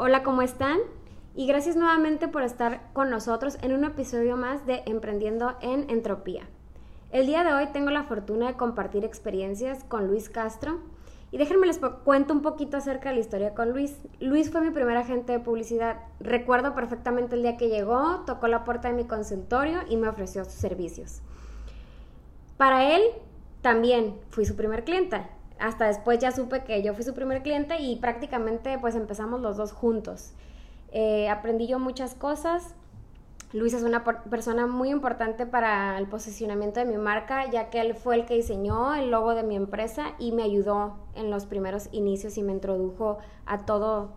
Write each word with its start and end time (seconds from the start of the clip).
Hola, 0.00 0.22
¿cómo 0.22 0.42
están? 0.42 0.78
Y 1.34 1.48
gracias 1.48 1.74
nuevamente 1.74 2.28
por 2.28 2.44
estar 2.44 2.92
con 2.92 3.10
nosotros 3.10 3.58
en 3.62 3.72
un 3.72 3.82
episodio 3.82 4.36
más 4.36 4.64
de 4.64 4.84
Emprendiendo 4.86 5.56
en 5.60 5.90
Entropía. 5.90 6.44
El 7.10 7.26
día 7.26 7.42
de 7.42 7.52
hoy 7.52 7.66
tengo 7.72 7.90
la 7.90 8.04
fortuna 8.04 8.46
de 8.46 8.54
compartir 8.54 9.04
experiencias 9.04 9.82
con 9.82 10.06
Luis 10.06 10.28
Castro. 10.28 10.78
Y 11.32 11.38
déjenme 11.38 11.66
les 11.66 11.80
cuento 12.04 12.32
un 12.32 12.42
poquito 12.42 12.76
acerca 12.76 13.08
de 13.08 13.16
la 13.16 13.20
historia 13.22 13.54
con 13.56 13.72
Luis. 13.72 13.98
Luis 14.20 14.52
fue 14.52 14.60
mi 14.60 14.70
primer 14.70 14.96
agente 14.96 15.32
de 15.32 15.40
publicidad. 15.40 15.96
Recuerdo 16.20 16.76
perfectamente 16.76 17.34
el 17.34 17.42
día 17.42 17.56
que 17.56 17.68
llegó, 17.68 18.20
tocó 18.24 18.46
la 18.46 18.62
puerta 18.62 18.86
de 18.86 18.94
mi 18.94 19.04
consultorio 19.04 19.80
y 19.88 19.96
me 19.96 20.06
ofreció 20.06 20.44
sus 20.44 20.54
servicios. 20.54 21.22
Para 22.56 22.94
él, 22.94 23.02
también 23.62 24.14
fui 24.28 24.46
su 24.46 24.54
primer 24.54 24.84
clienta 24.84 25.28
hasta 25.58 25.86
después 25.86 26.18
ya 26.18 26.32
supe 26.32 26.64
que 26.64 26.82
yo 26.82 26.94
fui 26.94 27.04
su 27.04 27.14
primer 27.14 27.42
cliente 27.42 27.80
y 27.80 27.96
prácticamente 27.96 28.78
pues 28.78 28.94
empezamos 28.94 29.40
los 29.40 29.56
dos 29.56 29.72
juntos. 29.72 30.32
Eh, 30.92 31.28
aprendí 31.28 31.66
yo 31.66 31.78
muchas 31.78 32.14
cosas. 32.14 32.74
Luis 33.52 33.72
es 33.72 33.82
una 33.82 34.04
persona 34.04 34.66
muy 34.66 34.90
importante 34.90 35.46
para 35.46 35.96
el 35.98 36.06
posicionamiento 36.06 36.80
de 36.80 36.86
mi 36.86 36.98
marca, 36.98 37.50
ya 37.50 37.70
que 37.70 37.80
él 37.80 37.94
fue 37.94 38.16
el 38.16 38.26
que 38.26 38.34
diseñó 38.34 38.94
el 38.94 39.10
logo 39.10 39.34
de 39.34 39.42
mi 39.42 39.56
empresa 39.56 40.14
y 40.18 40.32
me 40.32 40.42
ayudó 40.42 40.98
en 41.14 41.30
los 41.30 41.46
primeros 41.46 41.88
inicios 41.92 42.36
y 42.36 42.42
me 42.42 42.52
introdujo 42.52 43.18
a 43.46 43.64
todo, 43.64 44.10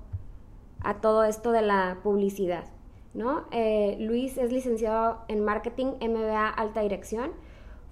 a 0.82 0.96
todo 0.96 1.24
esto 1.24 1.54
de 1.54 1.62
la 1.62 2.00
publicidad. 2.04 2.66
¿no? 3.14 3.46
Eh, 3.52 3.98
Luis 4.00 4.38
es 4.38 4.52
licenciado 4.52 5.20
en 5.30 5.44
Marketing 5.44 5.94
MBA 6.02 6.50
Alta 6.50 6.82
Dirección, 6.82 7.32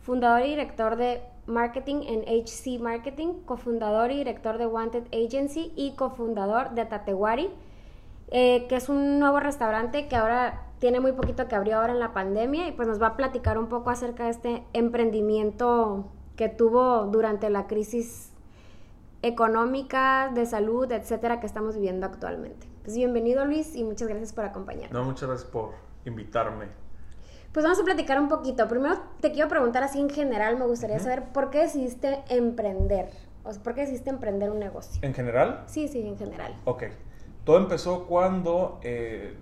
fundador 0.01 0.45
y 0.45 0.49
director 0.49 0.95
de 0.97 1.21
Marketing 1.49 2.03
en 2.05 2.21
HC 2.21 2.79
Marketing, 2.79 3.41
cofundador 3.45 4.11
y 4.11 4.17
director 4.17 4.57
de 4.57 4.67
Wanted 4.67 5.03
Agency 5.13 5.73
y 5.75 5.95
cofundador 5.95 6.71
de 6.71 6.85
Tatewari, 6.85 7.49
eh, 8.29 8.67
que 8.67 8.75
es 8.75 8.87
un 8.89 9.19
nuevo 9.19 9.39
restaurante 9.39 10.07
que 10.07 10.15
ahora 10.15 10.67
tiene 10.79 10.99
muy 10.99 11.11
poquito 11.11 11.47
que 11.47 11.55
abrió 11.55 11.77
ahora 11.77 11.93
en 11.93 11.99
la 11.99 12.13
pandemia 12.13 12.67
y 12.67 12.71
pues 12.71 12.87
nos 12.87 13.01
va 13.01 13.07
a 13.07 13.17
platicar 13.17 13.57
un 13.57 13.67
poco 13.67 13.89
acerca 13.89 14.25
de 14.25 14.29
este 14.29 14.63
emprendimiento 14.73 16.05
que 16.37 16.47
tuvo 16.47 17.05
durante 17.07 17.49
la 17.49 17.67
crisis 17.67 18.31
económica, 19.21 20.31
de 20.33 20.45
salud, 20.45 20.89
etcétera, 20.91 21.39
que 21.39 21.45
estamos 21.45 21.75
viviendo 21.75 22.05
actualmente. 22.05 22.67
Pues 22.83 22.95
bienvenido 22.95 23.43
Luis 23.45 23.75
y 23.75 23.83
muchas 23.83 24.07
gracias 24.07 24.31
por 24.31 24.45
acompañarnos. 24.45 24.93
No, 24.93 25.03
muchas 25.03 25.27
gracias 25.27 25.49
por 25.49 25.71
invitarme. 26.05 26.67
Pues 27.51 27.63
vamos 27.63 27.79
a 27.79 27.83
platicar 27.83 28.19
un 28.19 28.27
poquito. 28.27 28.67
Primero 28.67 29.01
te 29.21 29.31
quiero 29.31 29.47
preguntar 29.47 29.83
así 29.83 29.99
en 29.99 30.09
general, 30.09 30.57
me 30.57 30.65
gustaría 30.65 30.99
saber 30.99 31.23
por 31.33 31.49
qué 31.49 31.59
decidiste 31.59 32.23
emprender. 32.29 33.09
O 33.43 33.51
sea, 33.51 33.63
¿por 33.63 33.73
qué 33.73 33.81
decidiste 33.81 34.11
emprender 34.11 34.51
un 34.51 34.59
negocio? 34.59 35.01
¿En 35.01 35.15
general? 35.15 35.63
Sí, 35.65 35.87
sí, 35.87 35.99
en 36.07 36.17
general. 36.17 36.55
Ok. 36.65 36.83
Todo 37.45 37.57
empezó 37.57 38.05
cuando 38.05 38.79
eh, 38.83 39.35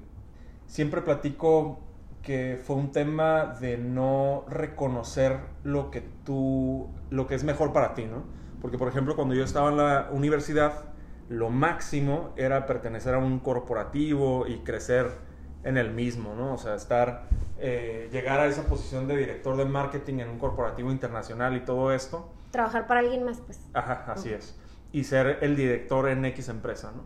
siempre 0.67 1.02
platico 1.02 1.80
que 2.22 2.58
fue 2.64 2.77
un 2.77 2.94
tema 2.94 3.58
de 3.59 3.77
no 3.77 4.45
reconocer 4.47 5.39
lo 5.64 5.92
que 5.92 6.02
tú, 6.23 6.88
lo 7.09 7.27
que 7.27 7.36
es 7.36 7.44
mejor 7.44 7.73
para 7.73 7.94
ti, 7.94 8.05
¿no? 8.05 8.23
Porque, 8.61 8.77
por 8.77 8.88
ejemplo, 8.88 9.16
cuando 9.16 9.36
yo 9.36 9.44
estaba 9.44 9.69
en 9.69 9.77
la 9.77 10.09
universidad, 10.11 10.86
lo 11.27 11.49
máximo 11.49 12.31
era 12.38 12.66
pertenecer 12.66 13.16
a 13.16 13.17
un 13.17 13.39
corporativo 13.39 14.47
y 14.47 14.59
crecer 14.59 15.27
en 15.68 15.78
el 15.78 15.92
mismo, 15.92 16.34
¿no? 16.36 16.54
O 16.54 16.58
sea, 16.58 16.76
estar, 16.76 17.23
eh, 17.60 18.10
llegar 18.12 18.40
a 18.40 18.46
esa 18.48 18.64
posición 18.64 19.08
de 19.08 19.18
director 19.18 19.58
de 19.58 19.66
marketing 19.66 20.20
en 20.20 20.30
un 20.30 20.40
corporativo 20.40 20.92
internacional 20.92 21.56
y 21.58 21.62
todo 21.62 21.94
esto. 21.94 22.32
Trabajar 22.52 22.88
para 22.88 23.02
alguien 23.02 23.23
más, 23.23 23.40
pues. 23.42 23.60
Ajá, 23.73 24.06
así 24.08 24.32
es. 24.32 24.58
Y 24.92 25.04
ser 25.04 25.40
el 25.42 25.56
director 25.56 26.08
en 26.08 26.23
X 26.26 26.50
empresa, 26.50 26.94
¿no? 26.95 27.04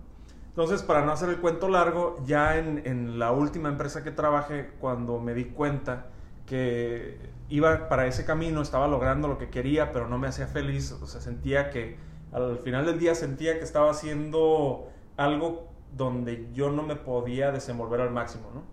Entonces, 0.49 0.83
para 0.83 1.03
no 1.05 1.11
hacer 1.11 1.29
el 1.29 1.37
cuento 1.37 1.69
largo, 1.69 2.21
ya 2.25 2.57
en, 2.57 2.81
en 2.85 3.17
la 3.17 3.31
última 3.31 3.69
empresa 3.69 4.03
que 4.03 4.11
trabajé, 4.11 4.71
cuando 4.79 5.19
me 5.19 5.33
di 5.33 5.45
cuenta 5.45 6.07
que 6.45 7.17
iba 7.49 7.89
para 7.89 8.05
ese 8.05 8.25
camino, 8.25 8.61
estaba 8.61 8.87
logrando 8.87 9.27
lo 9.27 9.37
que 9.37 9.49
quería, 9.49 9.91
pero 9.91 10.07
no 10.07 10.17
me 10.17 10.27
hacía 10.27 10.47
feliz, 10.47 10.91
o 10.91 11.07
sea, 11.07 11.21
sentía 11.21 11.69
que 11.69 11.97
al 12.31 12.59
final 12.59 12.85
del 12.85 12.99
día 12.99 13.15
sentía 13.15 13.57
que 13.57 13.63
estaba 13.63 13.91
haciendo 13.91 14.89
algo 15.17 15.70
donde 15.91 16.49
yo 16.53 16.71
no 16.71 16.83
me 16.83 16.95
podía 16.95 17.51
desenvolver 17.51 18.01
al 18.01 18.11
máximo, 18.11 18.51
¿no? 18.53 18.63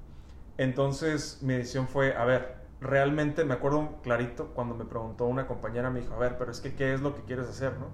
Entonces 0.57 1.39
mi 1.43 1.55
decisión 1.55 1.89
fue, 1.89 2.15
a 2.17 2.25
ver, 2.25 2.57
realmente 2.81 3.45
me 3.45 3.55
acuerdo 3.55 4.01
clarito 4.03 4.49
cuando 4.55 4.75
me 4.75 4.85
preguntó 4.85 5.27
una 5.27 5.47
compañera, 5.47 5.91
me 5.91 6.01
dijo, 6.01 6.15
a 6.15 6.19
ver, 6.19 6.37
pero 6.39 6.51
es 6.51 6.61
que, 6.61 6.75
¿qué 6.75 6.95
es 6.95 7.01
lo 7.01 7.15
que 7.15 7.23
quieres 7.23 7.49
hacer, 7.49 7.73
no? 7.79 7.87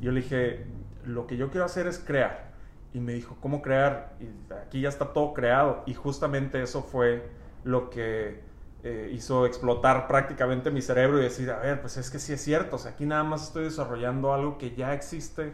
Yo 0.00 0.12
le 0.12 0.20
dije, 0.22 0.66
lo 1.04 1.26
que 1.26 1.36
yo 1.36 1.50
quiero 1.50 1.66
hacer 1.66 1.86
es 1.86 1.98
crear. 1.98 2.48
Y 2.92 3.00
me 3.00 3.12
dijo, 3.12 3.36
¿cómo 3.40 3.62
crear? 3.62 4.16
Y 4.20 4.52
aquí 4.52 4.80
ya 4.80 4.88
está 4.88 5.12
todo 5.12 5.34
creado. 5.34 5.82
Y 5.86 5.94
justamente 5.94 6.62
eso 6.62 6.82
fue 6.82 7.28
lo 7.64 7.90
que 7.90 8.42
eh, 8.84 9.10
hizo 9.12 9.44
explotar 9.44 10.06
prácticamente 10.06 10.70
mi 10.70 10.80
cerebro 10.80 11.18
y 11.18 11.22
decir, 11.22 11.50
a 11.50 11.58
ver, 11.58 11.80
pues 11.80 11.96
es 11.96 12.10
que 12.10 12.18
sí 12.20 12.32
es 12.32 12.40
cierto, 12.40 12.76
o 12.76 12.78
sea, 12.78 12.92
aquí 12.92 13.06
nada 13.06 13.24
más 13.24 13.48
estoy 13.48 13.64
desarrollando 13.64 14.32
algo 14.32 14.56
que 14.56 14.76
ya 14.76 14.94
existe, 14.94 15.52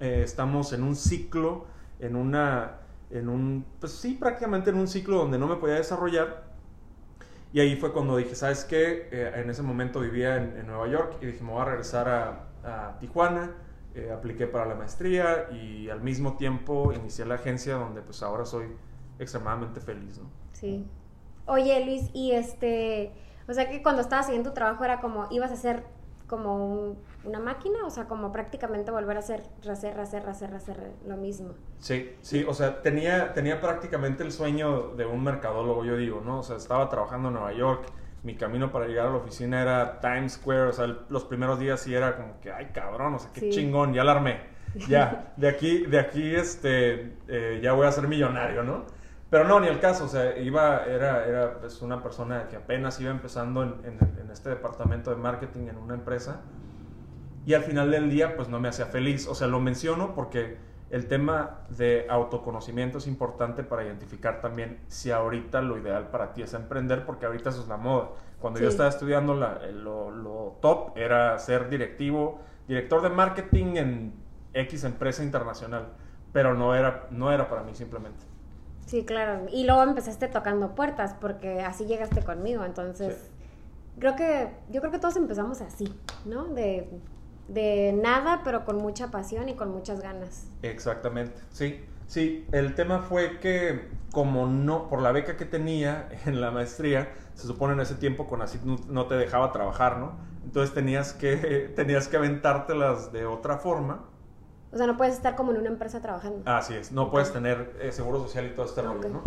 eh, 0.00 0.22
estamos 0.24 0.72
en 0.72 0.82
un 0.82 0.96
ciclo 0.96 1.66
en 1.98 2.16
una, 2.16 2.78
en 3.10 3.28
un, 3.28 3.64
pues 3.80 3.92
sí, 3.92 4.14
prácticamente 4.14 4.70
en 4.70 4.76
un 4.76 4.88
ciclo 4.88 5.18
donde 5.18 5.38
no 5.38 5.46
me 5.46 5.56
podía 5.56 5.76
desarrollar. 5.76 6.44
Y 7.52 7.60
ahí 7.60 7.76
fue 7.76 7.92
cuando 7.92 8.16
dije, 8.16 8.34
¿sabes 8.34 8.64
qué? 8.64 9.08
Eh, 9.12 9.32
en 9.36 9.48
ese 9.48 9.62
momento 9.62 10.00
vivía 10.00 10.36
en, 10.36 10.66
Nueva 10.66 10.88
York 10.88 11.18
y 11.20 11.26
dije, 11.26 11.42
me 11.42 11.52
voy 11.52 11.62
a 11.62 11.64
regresar 11.66 12.08
a, 12.08 12.98
Tijuana. 12.98 13.52
Eh, 13.94 14.10
apliqué 14.10 14.48
para 14.48 14.66
la 14.66 14.74
maestría 14.74 15.50
y 15.52 15.88
al 15.88 16.00
mismo 16.00 16.36
tiempo 16.36 16.92
inicié 16.92 17.24
la 17.26 17.36
agencia 17.36 17.76
donde 17.76 18.00
pues 18.02 18.24
ahora 18.24 18.44
soy 18.44 18.66
extremadamente 19.20 19.80
feliz, 19.80 20.18
¿no? 20.18 20.28
Sí. 20.52 20.84
Oye, 21.46 21.84
Luis, 21.84 22.10
y 22.12 22.32
este, 22.32 23.12
o 23.46 23.52
sea 23.52 23.70
que 23.70 23.82
cuando 23.82 24.02
estabas 24.02 24.26
haciendo 24.26 24.50
tu 24.50 24.54
trabajo 24.54 24.82
era 24.84 25.00
como, 25.00 25.28
ibas 25.30 25.50
a 25.50 25.54
hacer 25.54 25.84
como 26.34 26.96
una 27.24 27.38
máquina, 27.38 27.84
o 27.86 27.90
sea, 27.90 28.06
como 28.06 28.32
prácticamente 28.32 28.90
volver 28.90 29.16
a 29.16 29.20
hacer, 29.20 29.42
hacer, 29.70 30.00
hacer, 30.00 30.28
hacer, 30.28 30.54
hacer 30.54 30.92
lo 31.06 31.16
mismo. 31.16 31.54
Sí, 31.78 32.16
sí, 32.22 32.44
o 32.46 32.52
sea, 32.52 32.82
tenía, 32.82 33.32
tenía 33.32 33.60
prácticamente 33.60 34.24
el 34.24 34.32
sueño 34.32 34.88
de 34.96 35.06
un 35.06 35.22
mercadólogo, 35.22 35.84
yo 35.84 35.96
digo, 35.96 36.20
¿no? 36.24 36.40
O 36.40 36.42
sea, 36.42 36.56
estaba 36.56 36.88
trabajando 36.88 37.28
en 37.28 37.34
Nueva 37.34 37.52
York, 37.52 37.86
mi 38.24 38.34
camino 38.34 38.72
para 38.72 38.86
llegar 38.86 39.06
a 39.06 39.10
la 39.10 39.16
oficina 39.16 39.62
era 39.62 40.00
Times 40.00 40.32
Square, 40.32 40.62
o 40.62 40.72
sea, 40.72 40.86
los 41.08 41.24
primeros 41.24 41.58
días 41.58 41.80
sí 41.80 41.94
era 41.94 42.16
como 42.16 42.40
que, 42.40 42.50
ay, 42.50 42.70
cabrón, 42.72 43.14
o 43.14 43.18
sea, 43.18 43.30
qué 43.32 43.50
chingón, 43.50 43.94
ya 43.94 44.02
la 44.02 44.12
armé. 44.12 44.54
Ya, 44.88 45.32
de 45.36 45.48
aquí, 45.48 45.86
de 45.86 46.00
aquí, 46.00 46.34
este, 46.34 47.12
eh, 47.28 47.60
ya 47.62 47.74
voy 47.74 47.86
a 47.86 47.92
ser 47.92 48.08
millonario, 48.08 48.64
¿no? 48.64 48.86
Pero 49.34 49.48
no, 49.48 49.58
ni 49.58 49.66
el 49.66 49.80
caso, 49.80 50.04
o 50.04 50.08
sea, 50.08 50.38
iba, 50.38 50.84
era, 50.84 51.26
era 51.26 51.58
pues, 51.58 51.82
una 51.82 52.00
persona 52.00 52.46
que 52.46 52.54
apenas 52.54 53.00
iba 53.00 53.10
empezando 53.10 53.64
en, 53.64 53.74
en, 53.82 54.30
este 54.30 54.50
departamento 54.50 55.10
de 55.10 55.16
marketing 55.16 55.66
en 55.66 55.76
una 55.76 55.94
empresa 55.94 56.42
y 57.44 57.54
al 57.54 57.64
final 57.64 57.90
del 57.90 58.08
día 58.08 58.36
pues 58.36 58.48
no 58.48 58.60
me 58.60 58.68
hacía 58.68 58.86
feliz. 58.86 59.26
O 59.26 59.34
sea, 59.34 59.48
lo 59.48 59.58
menciono 59.58 60.14
porque 60.14 60.56
el 60.88 61.08
tema 61.08 61.64
de 61.70 62.06
autoconocimiento 62.08 62.98
es 62.98 63.08
importante 63.08 63.64
para 63.64 63.82
identificar 63.82 64.40
también 64.40 64.78
si 64.86 65.10
ahorita 65.10 65.62
lo 65.62 65.78
ideal 65.78 66.10
para 66.10 66.32
ti 66.32 66.42
es 66.42 66.54
emprender, 66.54 67.04
porque 67.04 67.26
ahorita 67.26 67.50
eso 67.50 67.62
es 67.62 67.66
la 67.66 67.76
moda. 67.76 68.10
Cuando 68.40 68.60
yo 68.60 68.68
estaba 68.68 68.88
estudiando 68.88 69.34
la, 69.34 69.66
lo, 69.66 70.12
lo, 70.12 70.58
top 70.60 70.96
era 70.96 71.36
ser 71.40 71.68
directivo, 71.68 72.40
director 72.68 73.02
de 73.02 73.08
marketing 73.08 73.76
en 73.78 74.14
X 74.52 74.84
empresa 74.84 75.24
internacional, 75.24 75.88
pero 76.32 76.54
no 76.54 76.76
era, 76.76 77.08
no 77.10 77.32
era 77.32 77.48
para 77.48 77.64
mí 77.64 77.74
simplemente. 77.74 78.32
Sí, 78.86 79.04
claro. 79.04 79.46
Y 79.52 79.64
luego 79.64 79.82
empezaste 79.82 80.28
tocando 80.28 80.74
puertas 80.74 81.14
porque 81.20 81.62
así 81.62 81.86
llegaste 81.86 82.22
conmigo. 82.22 82.64
Entonces, 82.64 83.30
creo 83.98 84.16
que 84.16 84.50
yo 84.70 84.80
creo 84.80 84.92
que 84.92 84.98
todos 84.98 85.16
empezamos 85.16 85.60
así, 85.60 85.92
¿no? 86.24 86.44
De, 86.46 86.88
de 87.48 87.92
nada, 87.92 88.42
pero 88.44 88.64
con 88.64 88.76
mucha 88.76 89.10
pasión 89.10 89.48
y 89.48 89.54
con 89.54 89.70
muchas 89.70 90.00
ganas. 90.00 90.46
Exactamente. 90.62 91.40
Sí. 91.50 91.84
Sí, 92.06 92.46
el 92.52 92.74
tema 92.74 93.00
fue 93.00 93.40
que 93.40 93.88
como 94.12 94.46
no, 94.46 94.88
por 94.88 95.00
la 95.00 95.10
beca 95.10 95.36
que 95.36 95.44
tenía 95.44 96.08
en 96.26 96.40
la 96.40 96.50
maestría, 96.50 97.12
se 97.34 97.46
supone 97.46 97.74
en 97.74 97.80
ese 97.80 97.94
tiempo 97.94 98.26
con 98.26 98.42
así 98.42 98.60
no, 98.88 99.06
te 99.06 99.14
dejaba 99.14 99.52
trabajar, 99.52 99.98
¿no? 99.98 100.12
Entonces 100.44 100.74
tenías 100.74 101.12
que, 101.12 101.72
tenías 101.76 102.08
que 102.08 102.16
aventártelas 102.16 103.12
de 103.12 103.26
otra 103.26 103.58
forma 103.58 104.04
o 104.74 104.76
sea, 104.76 104.86
no 104.86 104.96
puedes 104.96 105.14
estar 105.14 105.36
como 105.36 105.52
en 105.52 105.58
una 105.58 105.68
empresa 105.68 106.00
trabajando. 106.00 106.42
Así 106.46 106.74
es, 106.74 106.90
no 106.90 107.10
puedes 107.10 107.32
tener 107.32 107.76
eh, 107.80 107.92
seguro 107.92 108.20
social 108.20 108.46
y 108.46 108.50
todo 108.50 108.66
este 108.66 108.82
rollo, 108.82 109.08
¿no? 109.08 109.22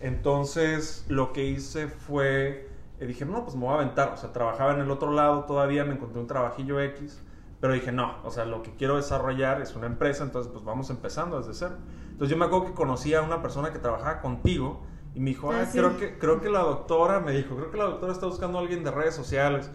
Entonces, 0.00 1.06
lo 1.08 1.32
que 1.32 1.44
hice 1.44 1.88
fue, 1.88 2.68
eh, 3.00 3.06
dije, 3.06 3.24
no, 3.24 3.44
pues 3.44 3.56
me 3.56 3.64
voy 3.64 3.72
a 3.72 3.76
aventar. 3.76 4.12
O 4.12 4.16
sea, 4.18 4.32
trabajaba 4.32 4.74
en 4.74 4.80
el 4.80 4.90
otro 4.90 5.12
lado 5.12 5.44
todavía, 5.44 5.84
me 5.84 5.94
encontré 5.94 6.20
un 6.20 6.26
trabajillo 6.26 6.80
X, 6.80 7.22
pero 7.60 7.72
dije, 7.72 7.92
no, 7.92 8.16
o 8.24 8.30
sea, 8.30 8.44
lo 8.44 8.62
que 8.62 8.74
quiero 8.76 8.96
desarrollar 8.96 9.60
es 9.60 9.74
una 9.74 9.86
empresa, 9.86 10.22
entonces 10.22 10.52
pues 10.52 10.64
vamos 10.64 10.90
empezando 10.90 11.38
desde 11.38 11.54
cero. 11.54 11.76
Entonces 12.10 12.30
yo 12.30 12.36
me 12.36 12.44
acuerdo 12.44 12.66
que 12.66 12.74
conocí 12.74 13.14
a 13.14 13.22
una 13.22 13.40
persona 13.40 13.72
que 13.72 13.78
trabajaba 13.78 14.20
contigo 14.20 14.82
y 15.14 15.20
me 15.20 15.30
dijo, 15.30 15.50
ah, 15.50 15.64
creo, 15.70 15.96
que, 15.96 16.18
creo 16.18 16.40
que 16.40 16.50
la 16.50 16.60
doctora, 16.60 17.20
me 17.20 17.32
dijo, 17.32 17.56
creo 17.56 17.70
que 17.70 17.78
la 17.78 17.84
doctora 17.84 18.12
está 18.12 18.26
buscando 18.26 18.58
a 18.58 18.60
alguien 18.60 18.84
de 18.84 18.90
redes 18.90 19.14
sociales. 19.14 19.70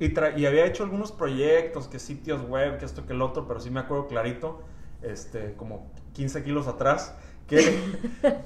Y, 0.00 0.06
y, 0.40 0.46
había 0.46 0.64
hecho 0.64 0.82
algunos 0.82 1.12
proyectos, 1.12 1.86
que 1.86 1.98
sitios 1.98 2.42
web, 2.48 2.78
que 2.78 2.86
esto, 2.86 3.06
que 3.06 3.12
el 3.12 3.22
otro, 3.22 3.46
pero 3.46 3.60
sí 3.60 3.70
me 3.70 3.80
acuerdo 3.80 4.08
clarito, 4.08 4.62
este, 5.02 5.54
como 5.54 5.92
15 6.14 6.42
kilos 6.42 6.66
atrás, 6.66 7.14
que, 7.50 7.80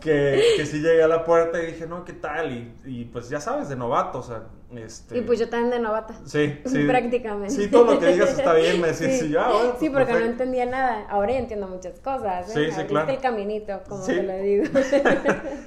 que, 0.00 0.42
que 0.56 0.66
sí 0.66 0.80
llegué 0.80 1.02
a 1.02 1.08
la 1.08 1.24
puerta 1.24 1.62
y 1.62 1.66
dije, 1.66 1.86
no, 1.86 2.06
¿qué 2.06 2.14
tal? 2.14 2.50
Y, 2.52 2.74
y 2.86 3.04
pues 3.04 3.28
ya 3.28 3.38
sabes, 3.38 3.68
de 3.68 3.76
novato, 3.76 4.20
o 4.20 4.22
sea, 4.22 4.44
este... 4.74 5.18
Y 5.18 5.20
pues 5.20 5.38
yo 5.38 5.48
también 5.48 5.70
de 5.70 5.78
novata. 5.78 6.14
Sí, 6.24 6.58
sí. 6.64 6.84
Prácticamente. 6.84 7.54
Sí, 7.54 7.68
todo 7.68 7.94
lo 7.94 7.98
que 8.00 8.06
digas 8.06 8.30
está 8.30 8.54
bien, 8.54 8.80
me 8.80 8.88
decís, 8.88 9.20
sí, 9.20 9.28
ya, 9.28 9.48
bueno, 9.48 9.74
Sí, 9.78 9.90
pues, 9.90 10.06
porque 10.06 10.18
no 10.18 10.26
entendía 10.26 10.66
nada. 10.66 11.06
Ahora 11.08 11.32
ya 11.32 11.38
entiendo 11.38 11.68
muchas 11.68 12.00
cosas. 12.00 12.48
¿eh? 12.56 12.70
Sí, 12.70 12.72
sí, 12.72 12.86
claro. 12.86 13.10
el 13.10 13.18
caminito, 13.18 13.82
como 13.88 14.04
te 14.04 14.22
lo 14.22 14.36
digo. 14.38 14.64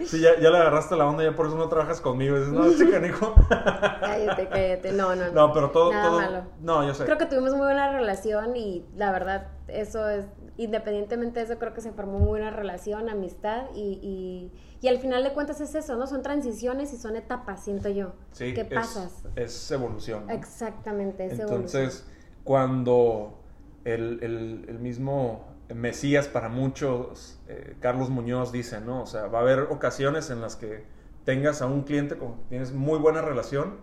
Sí, 0.06 0.22
ya, 0.22 0.40
ya 0.40 0.50
le 0.50 0.58
agarraste 0.58 0.96
la 0.96 1.06
onda, 1.06 1.24
ya 1.24 1.36
por 1.36 1.48
eso 1.48 1.58
no 1.58 1.68
trabajas 1.70 2.02
conmigo. 2.02 2.38
Dices, 2.38 2.54
no, 2.54 2.66
este 2.66 2.90
canijo. 2.90 3.36
cállate, 3.50 4.48
cállate. 4.48 4.92
No, 4.94 5.16
no, 5.16 5.28
no. 5.28 5.32
No, 5.32 5.54
pero 5.54 5.70
todo, 5.72 5.92
Nada 5.92 6.10
todo. 6.10 6.20
malo. 6.20 6.44
No, 6.62 6.88
yo 6.88 6.94
sé. 6.94 7.06
Creo 7.06 7.18
que 7.18 7.26
tuvimos 7.26 7.52
muy 7.52 7.66
buena 7.66 7.92
relación 7.92 8.56
y 8.56 8.86
la 8.96 9.12
verdad, 9.12 9.48
eso 9.68 10.10
es, 10.10 10.26
independientemente 10.58 11.40
de 11.40 11.46
eso, 11.46 11.60
creo 11.60 11.74
que 11.74 11.82
se 11.82 11.92
formó 11.92 12.20
muy 12.20 12.28
buena 12.28 12.50
relación, 12.52 13.10
amistad 13.10 13.66
y, 13.76 14.00
y, 14.02 14.52
y 14.82 14.88
al 14.90 15.00
final 15.00 15.24
de 15.24 15.34
cuentas 15.34 15.62
es 15.62 15.76
eso, 15.76 15.96
¿no? 15.98 16.08
Son 16.08 16.22
transiciones 16.22 16.94
y 16.94 16.98
son 16.98 17.16
etapas, 17.16 17.64
siento 17.64 17.90
yo. 17.90 18.14
Sí, 18.32 18.54
¿Qué 18.54 18.62
es- 18.62 18.68
pasas? 18.74 19.24
Es, 19.36 19.72
evolución. 19.72 20.28
¿no? 20.28 20.34
Exactamente, 20.34 21.26
es 21.26 21.34
Entonces, 21.34 22.08
cuando 22.44 23.40
el, 23.86 24.20
el- 24.24 24.66
el 24.70 24.80
mismo 24.80 25.46
Mesías 25.74 26.28
para 26.28 26.50
muchos, 26.50 27.40
eh, 27.48 27.76
Carlos 27.82 28.10
Muñoz 28.10 28.52
dice, 28.52 28.80
¿no? 28.82 29.04
O 29.04 29.06
sea, 29.06 29.28
va 29.28 29.40
a 29.40 29.42
haber 29.42 29.60
ocasiones 29.60 30.30
en 30.30 30.42
las 30.42 30.56
que 30.56 30.86
tengas 31.26 31.62
a 31.62 31.66
un 31.68 31.84
cliente 31.84 32.18
con 32.18 32.36
quien 32.36 32.48
tienes 32.50 32.72
muy 32.74 33.00
buena 33.00 33.22
relación, 33.22 33.78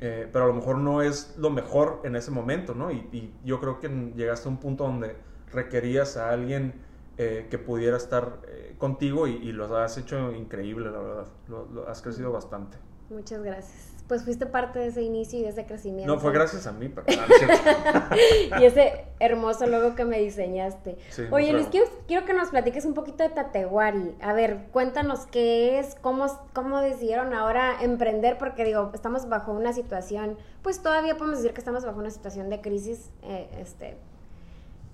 eh, 0.00 0.28
pero 0.32 0.46
a 0.46 0.48
lo 0.48 0.54
mejor 0.54 0.78
no 0.78 1.02
es 1.02 1.34
lo 1.38 1.50
mejor 1.50 2.00
en 2.04 2.16
ese 2.16 2.30
momento, 2.30 2.74
¿no? 2.74 2.90
Y, 2.90 3.08
y 3.12 3.34
yo 3.44 3.60
creo 3.60 3.80
que 3.80 3.88
llegaste 4.16 4.48
a 4.48 4.50
un 4.52 4.58
punto 4.58 4.84
donde 4.84 5.16
requerías 5.52 6.16
a 6.16 6.30
alguien 6.30 6.74
eh, 7.18 7.46
que 7.50 7.58
pudiera 7.58 7.96
estar 7.96 8.40
eh, 8.48 8.74
contigo 8.78 9.26
y, 9.26 9.36
y 9.36 9.52
lo 9.52 9.74
has 9.76 9.96
hecho 9.98 10.32
increíble, 10.32 10.90
la 10.90 10.98
verdad. 10.98 11.26
Lo, 11.48 11.66
lo 11.66 11.88
has 11.88 12.02
crecido 12.02 12.32
bastante. 12.32 12.78
Muchas 13.10 13.42
gracias. 13.42 13.92
Pues 14.08 14.22
fuiste 14.22 14.46
parte 14.46 14.78
de 14.78 14.86
ese 14.86 15.02
inicio 15.02 15.40
y 15.40 15.42
de 15.42 15.48
ese 15.48 15.66
crecimiento. 15.66 16.14
No, 16.14 16.20
fue 16.20 16.32
gracias 16.32 16.66
a 16.68 16.72
mí, 16.72 16.88
pero... 16.88 17.06
y 18.60 18.64
ese 18.64 19.06
hermoso 19.18 19.66
logo 19.66 19.96
que 19.96 20.04
me 20.04 20.20
diseñaste. 20.20 20.96
Sí, 21.10 21.24
Oye, 21.32 21.52
Luis, 21.52 21.66
quiero, 21.68 21.88
quiero 22.06 22.24
que 22.24 22.32
nos 22.32 22.50
platiques 22.50 22.84
un 22.84 22.94
poquito 22.94 23.24
de 23.24 23.30
Tatewari. 23.30 24.16
A 24.20 24.32
ver, 24.32 24.68
cuéntanos 24.70 25.26
qué 25.26 25.80
es, 25.80 25.96
cómo, 25.96 26.26
cómo 26.52 26.80
decidieron 26.80 27.34
ahora 27.34 27.82
emprender, 27.82 28.38
porque 28.38 28.64
digo, 28.64 28.92
estamos 28.94 29.28
bajo 29.28 29.52
una 29.52 29.72
situación, 29.72 30.36
pues 30.62 30.80
todavía 30.80 31.16
podemos 31.16 31.38
decir 31.38 31.52
que 31.52 31.60
estamos 31.60 31.84
bajo 31.84 31.98
una 31.98 32.10
situación 32.10 32.48
de 32.48 32.60
crisis, 32.60 33.10
eh, 33.22 33.48
este, 33.58 33.96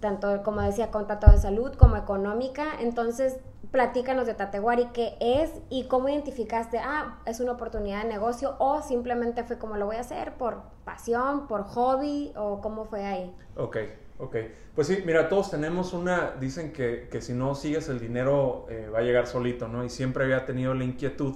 tanto 0.02 0.43
como 0.43 0.60
decía, 0.60 0.90
con 0.90 1.06
tanto 1.06 1.31
de 1.31 1.38
salud 1.38 1.72
como 1.76 1.96
económica. 1.96 2.64
Entonces, 2.81 3.38
platícanos 3.70 4.26
de 4.26 4.34
Tatewari, 4.34 4.88
qué 4.93 5.16
es 5.20 5.50
y 5.70 5.84
cómo 5.84 6.10
identificaste, 6.10 6.78
ah, 6.78 7.20
es 7.25 7.40
una 7.40 7.52
oportunidad 7.52 8.02
de 8.02 8.08
negocio 8.10 8.56
o 8.58 8.82
simplemente 8.82 9.44
fue 9.44 9.56
como 9.56 9.78
lo 9.78 9.87
voy 9.87 9.96
a 9.96 10.00
hacer 10.00 10.34
por 10.34 10.60
pasión, 10.84 11.46
por 11.49 11.62
hobby 11.64 12.34
o 12.37 12.60
cómo 12.60 12.84
fue 12.84 13.06
ahí. 13.06 13.34
Ok, 13.56 13.78
ok. 14.19 14.37
Pues 14.75 14.88
sí, 14.88 15.02
mira, 15.06 15.28
todos 15.31 15.50
tenemos 15.50 15.94
una, 15.94 16.32
dicen 16.38 16.72
que, 16.72 17.08
que 17.10 17.22
si 17.22 17.32
no 17.32 17.55
sigues 17.55 17.88
el 17.88 17.98
dinero 18.00 18.66
eh, 18.69 18.90
va 18.93 18.98
a 18.98 19.02
llegar 19.02 19.26
solito, 19.26 19.69
¿no? 19.69 19.84
Y 19.84 19.88
siempre 19.88 20.25
había 20.25 20.44
tenido 20.44 20.75
la 20.75 20.84
inquietud 20.84 21.34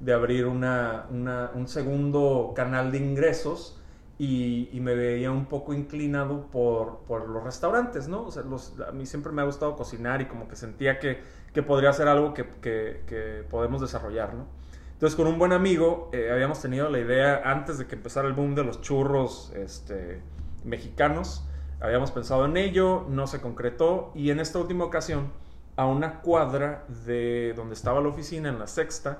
de 0.00 0.12
abrir 0.12 0.46
una, 0.46 1.06
una- 1.10 1.50
un 1.54 1.66
segundo 1.68 2.52
canal 2.54 2.92
de 2.92 2.98
ingresos 2.98 3.77
y, 4.18 4.68
me 4.80 4.94
veía 4.94 5.30
un 5.30 5.46
poco 5.46 5.72
inclinado 5.74 6.46
por, 6.50 6.98
por 7.06 7.28
los 7.28 7.44
restaurantes, 7.44 8.08
¿no? 8.08 8.28
A 8.88 8.92
mí 8.92 9.06
siempre 9.06 9.32
me 9.32 9.42
ha 9.42 9.44
gustado 9.44 9.76
cocinar 9.76 10.20
y 10.20 10.26
como 10.26 10.48
que 10.48 10.56
sentía 10.56 10.98
que, 10.98 11.20
que 11.52 11.62
podría 11.62 11.92
ser 11.92 12.08
algo 12.08 12.34
que, 12.34 12.44
que- 12.60 13.02
que 13.06 13.44
podemos 13.48 13.80
desarrollar, 13.80 14.34
¿no? 14.34 14.46
Entonces, 14.94 15.16
con 15.16 15.28
un 15.28 15.38
buen 15.38 15.52
amigo 15.52 16.10
eh, 16.12 16.30
habíamos 16.32 16.60
tenido 16.60 16.90
la 16.90 16.98
idea, 16.98 17.42
antes 17.44 17.78
de 17.78 17.86
que 17.86 17.94
empezara 17.94 18.26
el 18.26 18.34
boom 18.34 18.56
de 18.56 18.64
los 18.64 18.80
churros 18.80 19.52
este, 19.54 20.20
mexicanos, 20.64 21.44
habíamos 21.80 22.10
pensado 22.10 22.44
en 22.46 22.56
ello, 22.56 23.06
no 23.08 23.28
se 23.28 23.40
concretó, 23.40 24.10
y 24.16 24.30
en 24.30 24.40
esta 24.40 24.58
última 24.58 24.84
ocasión, 24.84 25.30
a 25.76 25.86
una 25.86 26.20
cuadra 26.22 26.84
de 27.06 27.52
donde 27.54 27.74
estaba 27.74 28.00
la 28.00 28.08
oficina, 28.08 28.48
en 28.48 28.58
la 28.58 28.66
sexta, 28.66 29.18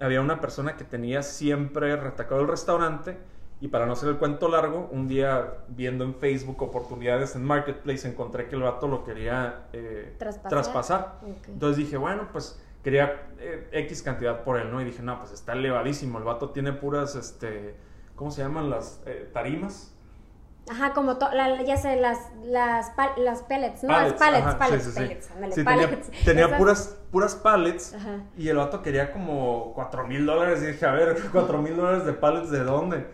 había 0.00 0.20
una 0.20 0.40
persona 0.42 0.76
que 0.76 0.84
tenía 0.84 1.22
siempre 1.22 1.96
retacado 1.96 2.42
el 2.42 2.48
restaurante, 2.48 3.16
y 3.60 3.68
para 3.68 3.86
no 3.86 3.92
hacer 3.92 4.08
el 4.10 4.16
cuento 4.18 4.48
largo, 4.48 4.88
un 4.92 5.08
día 5.08 5.54
viendo 5.68 6.04
en 6.04 6.14
Facebook 6.14 6.60
oportunidades 6.62 7.34
en 7.36 7.44
Marketplace, 7.44 8.06
encontré 8.08 8.48
que 8.48 8.56
el 8.56 8.62
vato 8.62 8.88
lo 8.88 9.04
quería 9.04 9.66
eh, 9.72 10.14
Traspasar. 10.18 11.20
Entonces 11.48 11.76
dije, 11.78 11.96
bueno, 11.96 12.28
pues 12.32 12.60
quería 12.82 13.28
eh, 13.38 13.68
X 13.72 14.02
cantidad 14.02 14.42
por 14.44 14.58
él, 14.58 14.70
¿no? 14.70 14.80
Y 14.80 14.84
dije, 14.84 15.02
no, 15.02 15.18
pues 15.18 15.32
está 15.32 15.52
elevadísimo. 15.54 16.18
El 16.18 16.24
vato 16.24 16.50
tiene 16.50 16.72
puras, 16.72 17.14
este, 17.14 17.74
¿cómo 18.16 18.30
se 18.30 18.42
llaman 18.42 18.68
las 18.68 19.02
eh, 19.06 19.30
tarimas? 19.32 19.92
Ajá, 20.70 20.92
como 20.94 21.18
to- 21.18 21.30
la- 21.32 21.62
ya 21.62 21.76
sé, 21.76 21.96
las, 21.96 22.18
las, 22.42 22.90
pal- 22.96 23.12
las 23.18 23.42
pellets, 23.42 23.82
¿no? 23.82 23.88
Pallets, 23.90 24.12
las 24.12 24.18
pallets, 24.20 24.46
ajá, 24.46 24.58
pallets, 24.58 24.84
sí, 24.84 24.90
sí, 24.90 24.96
sí. 24.96 25.02
pellets, 25.02 25.30
ándale, 25.30 25.54
Sí, 25.54 25.64
tenía, 25.64 25.86
pallets. 25.90 26.10
tenía 26.24 26.44
Esas- 26.46 26.58
puras, 26.58 26.98
puras 27.12 27.34
pallets 27.36 27.94
Ajá. 27.94 28.18
y 28.36 28.48
el 28.48 28.56
vato 28.56 28.82
quería 28.82 29.12
como 29.12 29.72
4 29.74 30.06
mil 30.06 30.24
dólares. 30.26 30.62
Y 30.62 30.66
dije, 30.66 30.84
a 30.86 30.92
ver, 30.92 31.16
4 31.32 31.62
mil 31.62 31.76
dólares 31.76 32.04
de 32.06 32.12
pallets, 32.14 32.50
¿de 32.50 32.60
dónde? 32.64 33.06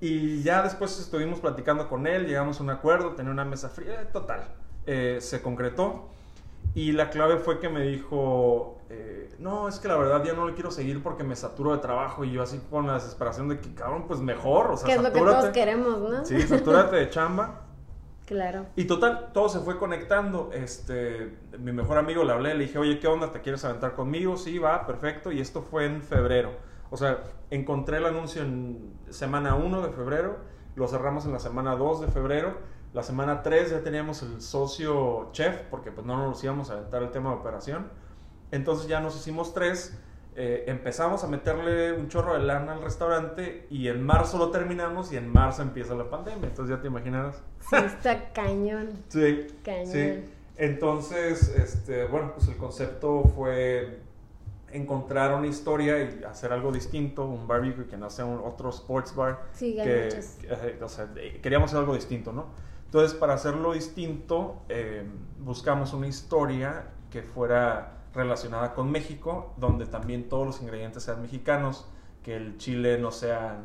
Y 0.00 0.42
ya 0.42 0.62
después 0.62 0.98
estuvimos 1.00 1.40
platicando 1.40 1.88
con 1.88 2.06
él, 2.06 2.26
llegamos 2.26 2.60
a 2.60 2.62
un 2.62 2.70
acuerdo, 2.70 3.14
tenía 3.14 3.32
una 3.32 3.44
mesa 3.44 3.68
fría, 3.68 4.02
eh, 4.02 4.06
total. 4.12 4.44
eh, 4.86 5.18
se 5.20 5.42
concretó. 5.42 6.08
Y 6.74 6.92
la 6.92 7.10
clave 7.10 7.38
fue 7.38 7.58
que 7.58 7.68
me 7.68 7.82
dijo, 7.82 8.78
eh, 8.90 9.34
no, 9.38 9.68
es 9.68 9.78
que 9.80 9.88
la 9.88 9.96
verdad 9.96 10.22
ya 10.24 10.34
no 10.34 10.46
le 10.46 10.54
quiero 10.54 10.70
seguir 10.70 11.02
porque 11.02 11.24
me 11.24 11.34
saturo 11.34 11.72
de 11.72 11.78
trabajo. 11.78 12.24
Y 12.24 12.32
yo 12.32 12.42
así 12.42 12.60
con 12.70 12.86
la 12.86 12.94
desesperación 12.94 13.48
de 13.48 13.58
que, 13.60 13.74
cabrón, 13.74 14.06
pues 14.06 14.20
mejor, 14.20 14.70
o 14.70 14.76
sea, 14.76 14.86
Que 14.86 14.92
es 14.92 14.98
lo 15.02 15.08
que 15.12 15.18
satúrate. 15.18 15.40
todos 15.40 15.52
queremos, 15.52 15.98
¿no? 15.98 16.24
Sí, 16.24 16.40
satúrate 16.42 16.96
de 16.96 17.10
chamba. 17.10 17.62
Claro. 18.26 18.66
Y 18.76 18.84
total, 18.84 19.30
todo 19.32 19.48
se 19.48 19.58
fue 19.60 19.78
conectando. 19.78 20.50
Este, 20.52 21.34
mi 21.58 21.72
mejor 21.72 21.96
amigo 21.98 22.22
le 22.24 22.32
hablé, 22.32 22.54
le 22.54 22.64
dije, 22.64 22.78
oye, 22.78 22.98
¿qué 23.00 23.08
onda? 23.08 23.32
¿Te 23.32 23.40
quieres 23.40 23.64
aventar 23.64 23.94
conmigo? 23.94 24.36
Sí, 24.36 24.58
va, 24.58 24.86
perfecto. 24.86 25.32
Y 25.32 25.40
esto 25.40 25.62
fue 25.62 25.86
en 25.86 26.02
febrero. 26.02 26.52
O 26.90 26.96
sea, 26.96 27.18
encontré 27.50 27.98
el 27.98 28.06
anuncio 28.06 28.42
en 28.42 28.94
semana 29.10 29.54
1 29.54 29.82
de 29.82 29.92
febrero, 29.92 30.38
lo 30.76 30.88
cerramos 30.88 31.26
en 31.26 31.32
la 31.32 31.38
semana 31.38 31.76
2 31.76 32.02
de 32.02 32.08
febrero. 32.08 32.56
La 32.94 33.02
semana 33.02 33.42
3 33.42 33.70
ya 33.70 33.80
teníamos 33.82 34.22
el 34.22 34.40
socio 34.40 35.28
chef, 35.32 35.62
porque 35.70 35.90
pues 35.92 36.06
no 36.06 36.16
nos 36.16 36.42
íbamos 36.42 36.70
a 36.70 36.74
aventar 36.74 37.02
el 37.02 37.10
tema 37.10 37.30
de 37.30 37.36
operación. 37.36 37.88
Entonces 38.50 38.88
ya 38.88 39.00
nos 39.00 39.14
hicimos 39.16 39.52
tres. 39.52 39.98
eh, 40.40 40.64
empezamos 40.68 41.24
a 41.24 41.26
meterle 41.26 41.92
un 41.92 42.08
chorro 42.08 42.34
de 42.34 42.38
lana 42.44 42.72
al 42.74 42.80
restaurante 42.82 43.66
y 43.70 43.88
en 43.88 44.02
marzo 44.04 44.38
lo 44.38 44.50
terminamos 44.52 45.12
y 45.12 45.16
en 45.16 45.32
marzo 45.32 45.62
empieza 45.62 45.94
la 45.96 46.08
pandemia. 46.08 46.48
Entonces 46.48 46.76
ya 46.76 46.80
te 46.80 46.86
imaginarás. 46.86 47.42
Sí, 47.68 47.76
está 47.76 48.32
cañón. 48.32 48.90
Sí. 49.08 49.48
Cañón. 49.64 49.86
Sí. 49.86 50.24
Entonces, 50.56 51.48
este, 51.56 52.04
bueno, 52.06 52.32
pues 52.34 52.48
el 52.48 52.56
concepto 52.56 53.24
fue 53.34 54.00
encontrar 54.72 55.34
una 55.34 55.46
historia 55.46 55.98
y 56.02 56.24
hacer 56.24 56.52
algo 56.52 56.70
distinto, 56.72 57.24
un 57.24 57.46
barbecue 57.48 57.86
que 57.86 57.96
no 57.96 58.10
sea 58.10 58.24
un 58.26 58.40
otro 58.44 58.70
sports 58.70 59.14
bar. 59.14 59.44
Sí, 59.52 59.74
que, 59.76 60.08
que, 60.40 60.84
o 60.84 60.88
sea, 60.88 61.08
queríamos 61.42 61.70
hacer 61.70 61.80
algo 61.80 61.94
distinto, 61.94 62.32
¿no? 62.32 62.46
Entonces, 62.84 63.14
para 63.18 63.34
hacerlo 63.34 63.72
distinto, 63.72 64.62
eh, 64.68 65.06
buscamos 65.38 65.92
una 65.92 66.06
historia 66.06 66.86
que 67.10 67.22
fuera 67.22 67.94
relacionada 68.14 68.74
con 68.74 68.90
México, 68.90 69.52
donde 69.58 69.86
también 69.86 70.28
todos 70.28 70.46
los 70.46 70.62
ingredientes 70.62 71.02
sean 71.02 71.20
mexicanos, 71.22 71.86
que 72.22 72.36
el 72.36 72.56
chile 72.58 72.98
no 72.98 73.10
sea... 73.10 73.60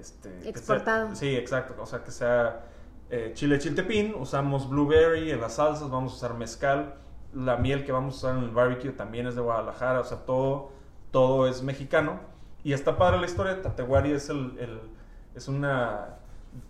Este, 0.00 0.30
que 0.30 0.40
sea- 0.42 0.50
Exportado. 0.50 1.14
sí, 1.16 1.34
exacto, 1.36 1.74
o 1.80 1.86
sea, 1.86 2.02
que 2.04 2.10
sea 2.12 2.64
eh, 3.10 3.32
chile 3.34 3.58
chiltepín, 3.58 4.14
usamos 4.14 4.68
blueberry 4.68 5.30
en 5.32 5.40
las 5.40 5.54
salsas, 5.54 5.90
vamos 5.90 6.12
a 6.12 6.16
usar 6.16 6.34
mezcal, 6.34 6.94
la 7.34 7.56
miel 7.56 7.84
que 7.84 7.92
vamos 7.92 8.14
a 8.14 8.16
usar 8.28 8.38
en 8.38 8.44
el 8.44 8.50
barbecue 8.50 8.90
también 8.92 9.26
es 9.26 9.34
de 9.34 9.40
Guadalajara, 9.40 10.00
o 10.00 10.04
sea, 10.04 10.18
todo, 10.18 10.70
todo 11.10 11.46
es 11.48 11.62
mexicano. 11.62 12.20
Y 12.64 12.72
está 12.72 12.96
padre 12.98 13.18
la 13.18 13.26
historia, 13.26 13.60
Tatewari 13.62 14.12
es, 14.12 14.28
el, 14.30 14.56
el- 14.58 14.80
es 15.34 15.46
una 15.48 16.16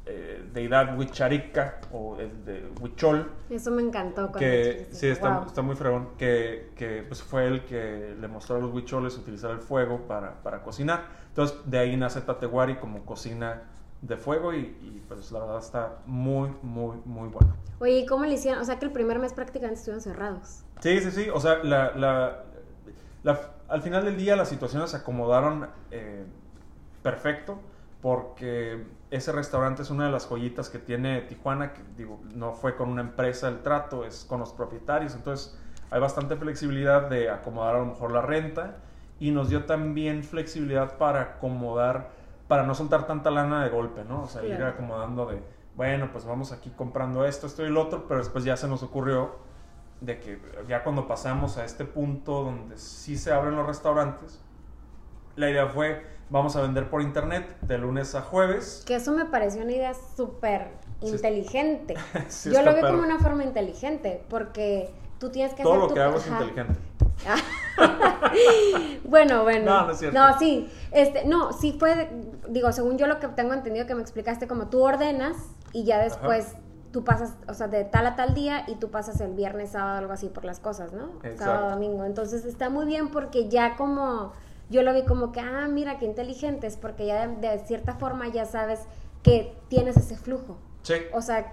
eh, 0.05 0.45
deidad 0.53 0.99
huicharica 0.99 1.81
o 1.93 2.17
el 2.19 2.45
de 2.45 2.69
huichol, 2.81 3.31
Eso 3.49 3.71
me 3.71 3.81
encantó. 3.83 4.23
cuando 4.23 4.39
que 4.41 4.89
sí, 4.91 5.07
está, 5.07 5.39
Wow. 5.39 5.47
está 5.47 5.63
muy 5.63 5.77
fregón, 5.77 6.09
que, 6.19 6.73
que 6.77 7.05
pues 7.07 7.23
fue 7.23 7.47
el 7.47 7.65
que 7.65 8.15
le 8.21 8.29
mostró 8.29 8.57
a 8.57 8.59
los 8.59 8.73
huicholes 8.75 9.17
utilizar 9.17 9.53
el 9.53 9.61
fuego 9.61 10.01
para, 10.09 10.43
para 10.43 10.63
cocinar. 10.63 11.05
Entonces, 11.29 11.59
de 11.65 11.79
ahí 11.79 11.97
nace 11.97 12.21
Tatewari 12.21 12.77
como 12.77 13.05
cocina 13.07 13.63
de 14.03 14.17
fuego 14.17 14.53
y, 14.55 14.59
y, 14.81 15.03
pues 15.09 15.31
la 15.33 15.41
verdad 15.41 15.59
está 15.59 15.99
muy, 16.07 16.51
muy, 16.63 16.97
muy 17.05 17.29
bueno. 17.29 17.55
Oye, 17.81 17.99
¿y 18.01 18.07
cómo 18.07 18.25
le 18.25 18.35
hicieron? 18.35 18.61
O 18.61 18.65
sea, 18.65 18.79
que 18.79 18.85
el 18.85 18.93
primer 18.93 19.19
mes 19.19 19.33
prácticamente 19.33 19.79
estuvieron 19.81 20.01
cerrados. 20.03 20.63
Sí, 20.81 21.01
sí, 21.01 21.11
sí. 21.11 21.29
O 21.31 21.41
sea, 21.41 21.63
la, 21.65 21.93
la- 21.97 22.45
la- 23.23 23.41
al 23.69 23.83
final 23.83 24.05
del 24.05 24.17
día 24.17 24.37
las 24.37 24.49
situaciones 24.49 24.91
se 24.91 24.97
acomodaron 24.99 25.69
eh, 25.91 26.25
perfecto 27.03 27.59
porque 28.01 28.87
ese 29.11 29.33
restaurante 29.33 29.83
es 29.83 29.91
una 29.91 30.07
de 30.07 30.13
las 30.13 30.27
joyitas 30.27 30.69
que 30.69 30.79
tiene 30.79 31.21
Tijuana, 31.23 31.73
que 31.73 31.83
digo, 31.97 32.21
no 32.35 32.53
fue 32.53 32.77
con 32.77 32.89
una 32.89 33.03
empresa 33.03 33.49
el 33.49 33.63
trato, 33.63 34.05
es 34.05 34.25
con 34.25 34.41
los 34.41 34.53
propietarios. 34.53 35.15
Entonces, 35.15 35.59
hay 35.91 36.01
bastante 36.01 36.37
flexibilidad 36.37 37.09
de 37.11 37.29
acomodar 37.31 37.77
a 37.77 37.79
lo 37.81 37.87
mejor 37.87 38.13
la 38.13 38.23
renta 38.23 38.77
y 39.19 39.33
nos 39.33 39.49
dio 39.49 39.65
también 39.65 40.23
flexibilidad 40.23 40.97
para 40.97 41.23
acomodar, 41.23 42.11
para 42.49 42.65
no 42.65 42.75
soltar 42.75 43.07
tanta 43.07 43.31
lana 43.31 43.63
de 43.63 43.71
golpe, 43.71 44.05
¿no? 44.05 44.23
O 44.23 44.27
sea, 44.27 44.43
ir 44.43 44.63
acomodando 44.63 45.27
de, 45.27 45.43
bueno, 45.77 46.11
pues 46.11 46.25
vamos 46.25 46.51
aquí 46.51 46.71
comprando 46.71 47.25
esto, 47.27 47.47
esto 47.47 47.63
y 47.63 47.67
el 47.67 47.77
otro, 47.77 48.09
pero 48.09 48.19
después 48.19 48.43
ya 48.43 48.57
se 48.57 48.67
nos 48.67 48.83
ocurrió 48.83 49.37
de 50.01 50.19
que 50.19 50.41
ya 50.67 50.83
cuando 50.83 51.07
pasamos 51.07 51.59
a 51.59 51.65
este 51.65 51.85
punto 51.85 52.45
donde 52.45 52.79
sí 52.79 53.19
se 53.19 53.33
abren 53.33 53.55
los 53.55 53.67
restaurantes, 53.67 54.41
la 55.37 55.51
idea 55.51 55.67
fue, 55.69 56.05
vamos 56.31 56.57
a 56.57 56.63
vender 56.63 56.89
por 56.89 57.03
internet 57.03 57.59
de 57.61 57.79
lunes 57.79 58.15
a 58.15 58.23
jueves. 58.23 58.83
Que 58.87 58.97
eso 58.97 59.13
me 59.13 59.27
pareció 59.27 59.63
una 59.63 59.73
idea 59.73 59.93
súper 59.95 60.69
inteligente. 61.01 61.95
Sí, 62.29 62.51
Yo 62.51 62.63
lo 62.63 62.75
vi 62.75 62.81
como 62.81 63.03
una 63.03 63.19
forma 63.19 63.45
inteligente, 63.45 64.25
porque 64.29 64.91
tú 65.19 65.31
tienes 65.31 65.55
que 65.55 65.63
Todo 65.63 65.73
hacer 65.75 65.83
lo 65.83 65.89
tu- 65.89 65.95
que 65.95 66.01
hago 66.03 66.17
es 66.19 66.27
inteligente. 66.27 66.75
bueno, 69.05 69.43
bueno. 69.43 69.65
No, 69.65 69.87
no 69.87 69.93
es 69.93 69.99
cierto. 69.99 70.19
No, 70.19 70.39
sí. 70.39 70.71
Este, 70.93 71.25
no, 71.25 71.53
sí 71.53 71.77
fue, 71.79 72.11
digo, 72.49 72.73
según 72.73 72.99
yo 72.99 73.07
lo 73.07 73.19
que 73.21 73.29
tengo 73.29 73.53
entendido 73.55 73.87
que 73.87 73.95
me 73.95 74.03
explicaste, 74.03 74.47
como 74.47 74.69
tú 74.69 74.83
ordenas 74.83 75.37
y 75.73 75.85
ya 75.85 75.99
después 76.01 76.55
tú 76.93 77.05
pasas, 77.05 77.35
o 77.47 77.55
sea, 77.55 77.69
de 77.69 77.85
tal 77.85 78.07
a 78.07 78.17
tal 78.17 78.35
día 78.35 78.65
y 78.67 78.77
tú 78.77 78.91
pasas 78.91 79.21
el 79.21 79.35
viernes, 79.35 79.73
sábado, 79.73 79.99
algo 79.99 80.13
así 80.13 80.29
por 80.29 80.45
las 80.45 80.59
cosas, 80.61 80.93
¿no? 80.93 81.11
Exacto. 81.23 81.45
Sábado, 81.45 81.71
domingo. 81.71 82.05
Entonces 82.05 82.45
está 82.45 82.71
muy 82.71 82.87
bien 82.87 83.11
porque 83.11 83.49
ya 83.49 83.77
como, 83.77 84.33
yo 84.71 84.83
lo 84.83 84.95
vi 84.95 85.05
como 85.05 85.31
que, 85.33 85.41
ah, 85.41 85.67
mira, 85.69 85.99
qué 85.99 86.07
inteligentes, 86.07 86.77
porque 86.77 87.07
ya 87.07 87.27
de, 87.27 87.37
de 87.49 87.59
cierta 87.67 87.95
forma 87.95 88.29
ya 88.29 88.47
sabes 88.47 88.81
que 89.23 89.55
tienes 89.69 89.97
ese 89.97 90.17
flujo. 90.17 90.57
Sí. 90.83 90.95
O 91.13 91.21
sea, 91.21 91.53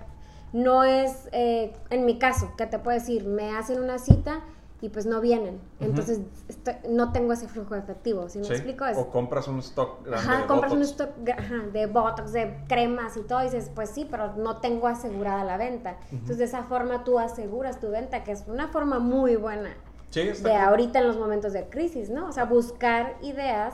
no 0.53 0.83
es, 0.83 1.27
eh, 1.31 1.73
en 1.89 2.05
mi 2.05 2.17
caso, 2.19 2.51
que 2.57 2.65
te 2.65 2.79
puedo 2.79 2.97
decir, 2.97 3.25
me 3.25 3.55
hacen 3.55 3.79
una 3.81 3.99
cita 3.99 4.41
y 4.81 4.89
pues 4.89 5.05
no 5.05 5.19
vienen. 5.21 5.59
Entonces, 5.79 6.19
estoy- 6.47 6.75
no 6.89 7.11
tengo 7.11 7.33
ese 7.33 7.47
flujo 7.47 7.73
de 7.73 7.79
efectivo. 7.79 8.29
¿Sí 8.29 8.39
me 8.39 8.45
sí. 8.45 8.53
explico? 8.53 8.85
Es, 8.85 8.97
O 8.97 9.09
compras 9.09 9.47
un 9.47 9.59
stock 9.59 10.05
grande 10.05 10.27
ajá, 10.29 10.41
de 10.41 10.47
compras 10.47 10.71
un 10.73 10.79
Botox. 10.79 10.91
stock 10.91 11.09
gra- 11.23 11.39
ajá, 11.39 11.55
de 11.73 11.85
botox, 11.87 12.33
de 12.33 12.57
cremas 12.67 13.17
y 13.17 13.21
todo, 13.21 13.41
y 13.41 13.45
dices, 13.45 13.71
pues 13.73 13.89
sí, 13.89 14.07
pero 14.09 14.33
no 14.35 14.57
tengo 14.57 14.87
asegurada 14.87 15.43
la 15.43 15.57
venta. 15.57 15.97
Entonces, 16.11 16.37
de 16.37 16.43
esa 16.45 16.63
forma 16.63 17.03
tú 17.03 17.19
aseguras 17.19 17.79
tu 17.79 17.89
venta, 17.89 18.23
que 18.23 18.31
es 18.33 18.43
una 18.47 18.67
forma 18.67 18.99
muy 18.99 19.35
buena 19.37 19.71
Sí, 20.11 20.21
de 20.29 20.55
ahorita 20.55 20.99
en 20.99 21.07
los 21.07 21.17
momentos 21.17 21.51
de 21.51 21.67
crisis, 21.67 22.09
¿no? 22.09 22.27
O 22.27 22.31
sea, 22.31 22.45
buscar 22.45 23.15
ideas 23.21 23.73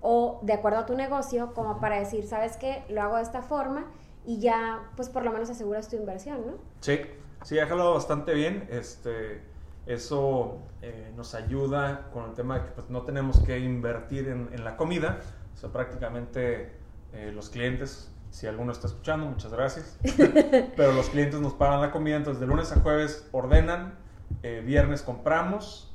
o 0.00 0.38
de 0.42 0.52
acuerdo 0.54 0.78
a 0.80 0.86
tu 0.86 0.94
negocio, 0.94 1.52
como 1.54 1.80
para 1.80 1.98
decir, 1.98 2.26
¿sabes 2.26 2.56
qué? 2.56 2.82
Lo 2.88 3.02
hago 3.02 3.16
de 3.16 3.22
esta 3.22 3.42
forma 3.42 3.84
y 4.26 4.40
ya, 4.40 4.90
pues 4.96 5.08
por 5.08 5.24
lo 5.24 5.32
menos 5.32 5.48
aseguras 5.48 5.88
tu 5.88 5.96
inversión, 5.96 6.44
¿no? 6.44 6.54
Sí, 6.80 7.00
sí, 7.44 7.58
ha 7.60 7.66
jalado 7.66 7.94
bastante 7.94 8.34
bien. 8.34 8.66
Este, 8.70 9.40
eso 9.86 10.58
eh, 10.82 11.12
nos 11.16 11.34
ayuda 11.36 12.10
con 12.12 12.24
el 12.24 12.34
tema 12.34 12.58
de 12.58 12.66
que 12.66 12.72
pues, 12.72 12.90
no 12.90 13.02
tenemos 13.02 13.38
que 13.40 13.58
invertir 13.60 14.28
en, 14.28 14.50
en 14.52 14.64
la 14.64 14.76
comida. 14.76 15.20
O 15.54 15.56
sea, 15.56 15.70
prácticamente 15.70 16.72
eh, 17.12 17.30
los 17.32 17.50
clientes, 17.50 18.12
si 18.30 18.48
alguno 18.48 18.72
está 18.72 18.88
escuchando, 18.88 19.26
muchas 19.26 19.52
gracias. 19.52 19.96
Pero 20.76 20.92
los 20.92 21.08
clientes 21.08 21.40
nos 21.40 21.54
pagan 21.54 21.80
la 21.80 21.92
comida, 21.92 22.16
entonces 22.16 22.40
de 22.40 22.48
lunes 22.48 22.72
a 22.72 22.80
jueves 22.80 23.28
ordenan, 23.30 23.94
eh, 24.42 24.60
viernes 24.64 25.02
compramos, 25.02 25.94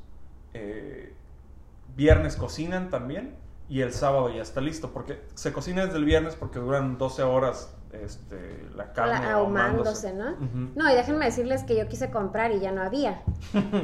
viernes 1.98 2.38
cocinan 2.38 2.90
también 2.90 3.36
y 3.68 3.82
el 3.82 3.92
sábado 3.92 4.30
ya 4.30 4.42
está 4.42 4.62
listo. 4.62 4.94
Porque 4.94 5.22
se 5.36 5.52
cocina 5.52 5.86
desde 5.86 5.98
el 5.98 6.06
viernes 6.06 6.38
porque 6.38 6.60
duran 6.60 6.98
12 6.98 7.24
horas 7.24 7.76
este, 7.94 8.66
la 8.76 8.94
carne 8.94 9.20
La- 9.26 9.34
ahumándose, 9.34 10.14
¿no? 10.14 10.36
No, 10.76 10.90
y 10.92 10.96
déjenme 10.96 11.26
decirles 11.26 11.64
que 11.64 11.76
yo 11.76 11.88
quise 11.88 12.10
comprar 12.12 12.52
y 12.52 12.60
ya 12.60 12.72
no 12.72 12.82
había, 12.82 13.22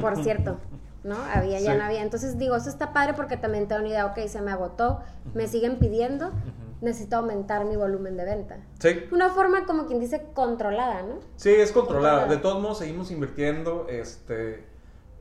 por 0.00 0.16
cierto, 0.22 0.58
¿no? 1.04 1.16
Había, 1.34 1.60
ya 1.60 1.72
Sí. 1.72 1.78
no 1.78 1.84
había. 1.84 2.02
Entonces 2.02 2.38
digo, 2.38 2.56
eso 2.56 2.68
está 2.70 2.92
padre 2.92 3.14
porque 3.14 3.36
también 3.36 3.68
tengo 3.68 3.80
una 3.80 3.90
idea, 3.90 4.06
ok, 4.06 4.18
se 4.28 4.40
me 4.40 4.50
agotó, 4.50 5.00
me 5.34 5.46
siguen 5.46 5.78
pidiendo, 5.78 6.32
necesito 6.80 7.16
aumentar 7.16 7.64
mi 7.64 7.76
volumen 7.76 8.16
de 8.16 8.24
venta. 8.24 8.56
Sí, 8.78 9.04
Una 9.10 9.30
forma 9.30 9.66
como 9.66 9.86
quien 9.86 9.98
dice 10.00 10.26
controlada, 10.34 11.02
¿no? 11.02 11.16
sí, 11.36 11.50
es 11.50 11.72
controlada. 11.72 12.20
Controlada. 12.20 12.26
De 12.36 12.36
todos 12.42 12.62
modos, 12.62 12.78
seguimos 12.78 13.10
invirtiendo. 13.10 13.86
Este, 13.88 14.64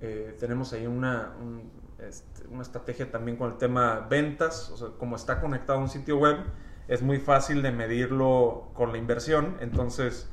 eh, 0.02 0.36
tenemos 0.40 0.72
ahí 0.74 0.86
una, 0.88 1.34
un- 1.42 1.72
este, 2.08 2.48
una 2.52 2.62
estrategia 2.62 3.10
también 3.10 3.38
con 3.38 3.52
el 3.52 3.58
tema 3.58 4.06
ventas. 4.08 4.70
O 4.70 4.78
sea, 4.78 4.90
como 5.00 5.16
está 5.16 5.42
conectado 5.42 5.80
a 5.80 5.82
un 5.82 5.90
sitio 5.90 6.20
web, 6.20 6.38
es 6.88 7.02
muy 7.02 7.20
fácil 7.20 7.62
de 7.62 7.72
medirlo 7.72 8.70
con 8.74 8.92
la 8.92 8.98
inversión. 8.98 9.58
Entonces, 9.60 10.30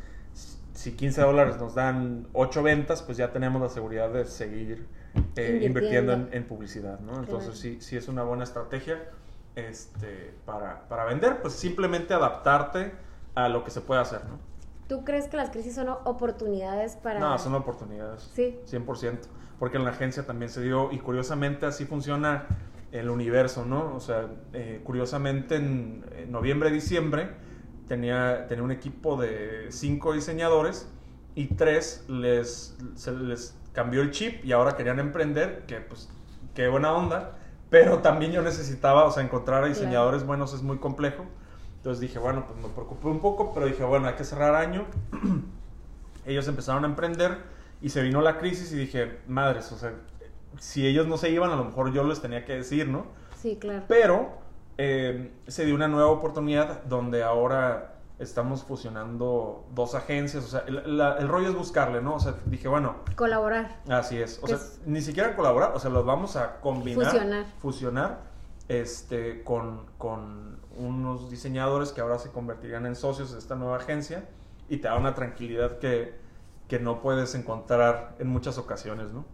si 0.72 0.92
15 0.92 1.20
dólares 1.22 1.56
nos 1.58 1.74
dan 1.74 2.26
8 2.32 2.62
ventas, 2.62 3.02
pues 3.02 3.16
ya 3.16 3.32
tenemos 3.32 3.60
la 3.62 3.68
seguridad 3.68 4.10
de 4.10 4.24
seguir 4.24 4.86
eh, 5.36 5.60
Invirtiendo. 5.62 5.66
invirtiendo 5.66 6.12
en, 6.12 6.28
en 6.32 6.44
publicidad, 6.48 6.98
¿no? 7.00 7.14
Entonces, 7.20 7.50
Claro. 7.50 7.54
sí, 7.56 7.78
sí 7.80 7.96
es 7.96 8.08
una 8.08 8.22
buena 8.24 8.44
estrategia 8.44 9.02
este, 9.56 10.34
para, 10.44 10.88
para 10.88 11.04
vender, 11.04 11.40
pues 11.40 11.54
simplemente 11.54 12.12
adaptarte 12.14 12.92
a 13.36 13.48
lo 13.48 13.62
que 13.64 13.70
se 13.70 13.80
puede 13.80 14.00
hacer, 14.00 14.24
¿no? 14.24 14.38
¿Tú 14.88 15.04
crees 15.04 15.28
que 15.28 15.36
las 15.36 15.50
crisis 15.50 15.74
son 15.76 15.88
oportunidades 15.88 16.96
para... 16.96 17.18
No, 17.20 17.38
son 17.38 17.54
oportunidades. 17.54 18.28
Sí. 18.34 18.58
100%. 18.70 19.18
Porque 19.58 19.76
en 19.78 19.84
la 19.84 19.90
agencia 19.90 20.26
también 20.26 20.50
se 20.50 20.60
dio, 20.60 20.90
y 20.92 20.98
curiosamente 20.98 21.64
así 21.66 21.84
funciona 21.86 22.46
el 22.94 23.10
universo, 23.10 23.64
¿no? 23.64 23.94
O 23.94 24.00
sea, 24.00 24.28
eh, 24.52 24.80
curiosamente 24.84 25.56
en, 25.56 26.04
en 26.16 26.30
noviembre, 26.30 26.70
diciembre, 26.70 27.30
tenía, 27.88 28.46
tenía 28.46 28.62
un 28.62 28.70
equipo 28.70 29.20
de 29.20 29.66
cinco 29.70 30.12
diseñadores 30.12 30.88
y 31.34 31.46
tres 31.48 32.04
les, 32.08 32.76
se 32.94 33.12
les 33.12 33.56
cambió 33.72 34.00
el 34.00 34.12
chip 34.12 34.44
y 34.44 34.52
ahora 34.52 34.76
querían 34.76 35.00
emprender, 35.00 35.64
que 35.66 35.76
pues, 35.80 36.08
qué 36.54 36.68
buena 36.68 36.92
onda. 36.92 37.38
Pero 37.68 37.98
también 37.98 38.30
yo 38.30 38.42
necesitaba, 38.42 39.04
o 39.04 39.10
sea, 39.10 39.24
encontrar 39.24 39.64
a 39.64 39.66
diseñadores 39.66 40.24
buenos 40.24 40.54
es 40.54 40.62
muy 40.62 40.78
complejo. 40.78 41.24
Entonces 41.78 42.00
dije, 42.00 42.20
bueno, 42.20 42.46
pues 42.46 42.56
me 42.62 42.68
preocupé 42.68 43.08
un 43.08 43.20
poco, 43.20 43.52
pero 43.52 43.66
dije, 43.66 43.82
bueno, 43.82 44.06
hay 44.06 44.14
que 44.14 44.22
cerrar 44.22 44.54
año. 44.54 44.86
ellos 46.26 46.46
empezaron 46.46 46.84
a 46.84 46.86
emprender 46.86 47.38
y 47.82 47.88
se 47.88 48.02
vino 48.02 48.20
la 48.22 48.38
crisis 48.38 48.72
y 48.72 48.76
dije, 48.76 49.18
madres, 49.26 49.72
o 49.72 49.76
sea, 49.76 49.92
si 50.58 50.86
ellos 50.86 51.06
no 51.06 51.16
se 51.16 51.30
iban, 51.30 51.50
a 51.50 51.56
lo 51.56 51.64
mejor 51.64 51.92
yo 51.92 52.04
les 52.04 52.20
tenía 52.20 52.44
que 52.44 52.54
decir, 52.54 52.88
¿no? 52.88 53.06
Sí, 53.40 53.56
claro. 53.60 53.84
Pero 53.88 54.30
eh, 54.78 55.32
se 55.46 55.64
dio 55.64 55.74
una 55.74 55.88
nueva 55.88 56.08
oportunidad 56.10 56.82
donde 56.84 57.22
ahora 57.22 57.90
estamos 58.18 58.62
fusionando 58.62 59.64
dos 59.74 59.94
agencias, 59.94 60.44
o 60.44 60.48
sea, 60.48 60.60
el, 60.66 60.96
la- 60.96 61.16
el 61.18 61.28
rollo 61.28 61.48
es 61.48 61.54
buscarle, 61.54 62.00
¿no? 62.00 62.14
O 62.14 62.20
sea, 62.20 62.34
dije, 62.46 62.68
bueno, 62.68 62.96
Colaborar. 63.16 63.80
Así 63.88 64.20
es. 64.20 64.38
O 64.42 64.46
sea, 64.46 64.56
es- 64.56 64.80
ni 64.86 65.00
siquiera 65.02 65.34
colaborar, 65.36 65.72
o 65.74 65.78
sea, 65.80 65.90
los 65.90 66.04
vamos 66.06 66.36
a 66.36 66.60
combinar. 66.60 67.04
Fusionar. 67.06 67.46
Fusionar 67.58 68.20
este, 68.68 69.42
con, 69.44 69.86
con 69.98 70.58
unos 70.76 71.30
diseñadores 71.30 71.92
que 71.92 72.00
ahora 72.00 72.18
se 72.18 72.30
convertirían 72.30 72.86
en 72.86 72.94
socios 72.96 73.32
de 73.32 73.38
esta 73.38 73.56
nueva 73.56 73.76
agencia 73.76 74.24
y 74.68 74.78
te 74.78 74.88
da 74.88 74.96
una 74.96 75.14
tranquilidad 75.14 75.78
que, 75.78 76.14
que 76.68 76.78
no 76.78 77.00
puedes 77.02 77.34
encontrar 77.34 78.14
en 78.18 78.28
muchas 78.28 78.58
ocasiones, 78.58 79.12
¿no? 79.12 79.24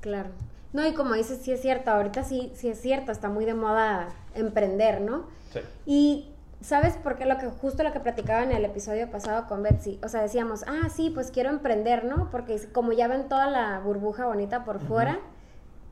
Claro. 0.00 0.30
No, 0.72 0.86
y 0.86 0.94
como 0.94 1.14
dices, 1.14 1.40
sí 1.42 1.50
es 1.52 1.60
cierto, 1.60 1.90
ahorita 1.90 2.22
sí, 2.22 2.52
sí 2.54 2.68
es 2.68 2.80
cierto, 2.80 3.10
está 3.12 3.28
muy 3.28 3.44
de 3.44 3.54
moda 3.54 4.08
emprender, 4.34 5.00
¿no? 5.00 5.24
Sí. 5.52 5.60
Y 5.84 6.30
¿sabes 6.60 6.94
por 6.96 7.16
qué? 7.16 7.26
Lo 7.26 7.38
que, 7.38 7.46
justo 7.48 7.82
lo 7.82 7.92
que 7.92 8.00
platicaba 8.00 8.42
en 8.44 8.52
el 8.52 8.64
episodio 8.64 9.10
pasado 9.10 9.46
con 9.48 9.62
Betsy. 9.62 9.98
O 10.04 10.08
sea, 10.08 10.22
decíamos, 10.22 10.64
ah, 10.68 10.88
sí, 10.94 11.10
pues 11.10 11.30
quiero 11.30 11.50
emprender, 11.50 12.04
¿no? 12.04 12.30
Porque 12.30 12.60
como 12.72 12.92
ya 12.92 13.08
ven 13.08 13.28
toda 13.28 13.48
la 13.50 13.80
burbuja 13.80 14.26
bonita 14.26 14.64
por 14.64 14.78
fuera, 14.80 15.18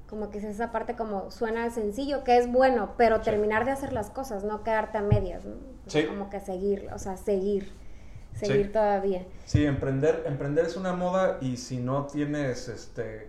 como 0.09 0.31
que 0.31 0.39
es 0.39 0.45
esa 0.45 0.71
parte 0.71 0.95
como 0.95 1.31
suena 1.31 1.69
sencillo, 1.71 2.23
que 2.25 2.39
es 2.39 2.51
bueno, 2.51 2.95
pero 2.97 3.17
Sí. 3.17 3.23
terminar 3.25 3.65
de 3.65 3.73
hacer 3.73 3.93
las 3.93 4.11
cosas, 4.11 4.45
no 4.45 4.63
quedarte 4.63 4.99
a 4.99 5.03
medias, 5.03 5.45
¿no? 5.45 5.57
Sí. 5.87 6.05
Como 6.07 6.31
que 6.31 6.41
seguir, 6.41 6.89
o 6.95 6.99
sea, 6.99 7.17
seguir, 7.17 7.73
seguir 8.35 8.67
Sí. 8.67 8.73
todavía. 8.73 9.25
Sí, 9.45 9.65
emprender, 9.67 10.23
emprender 10.27 10.67
es 10.67 10.77
una 10.77 10.93
moda 10.95 11.39
y 11.41 11.57
si 11.57 11.79
no 11.79 12.07
tienes 12.07 12.69
este 12.69 13.29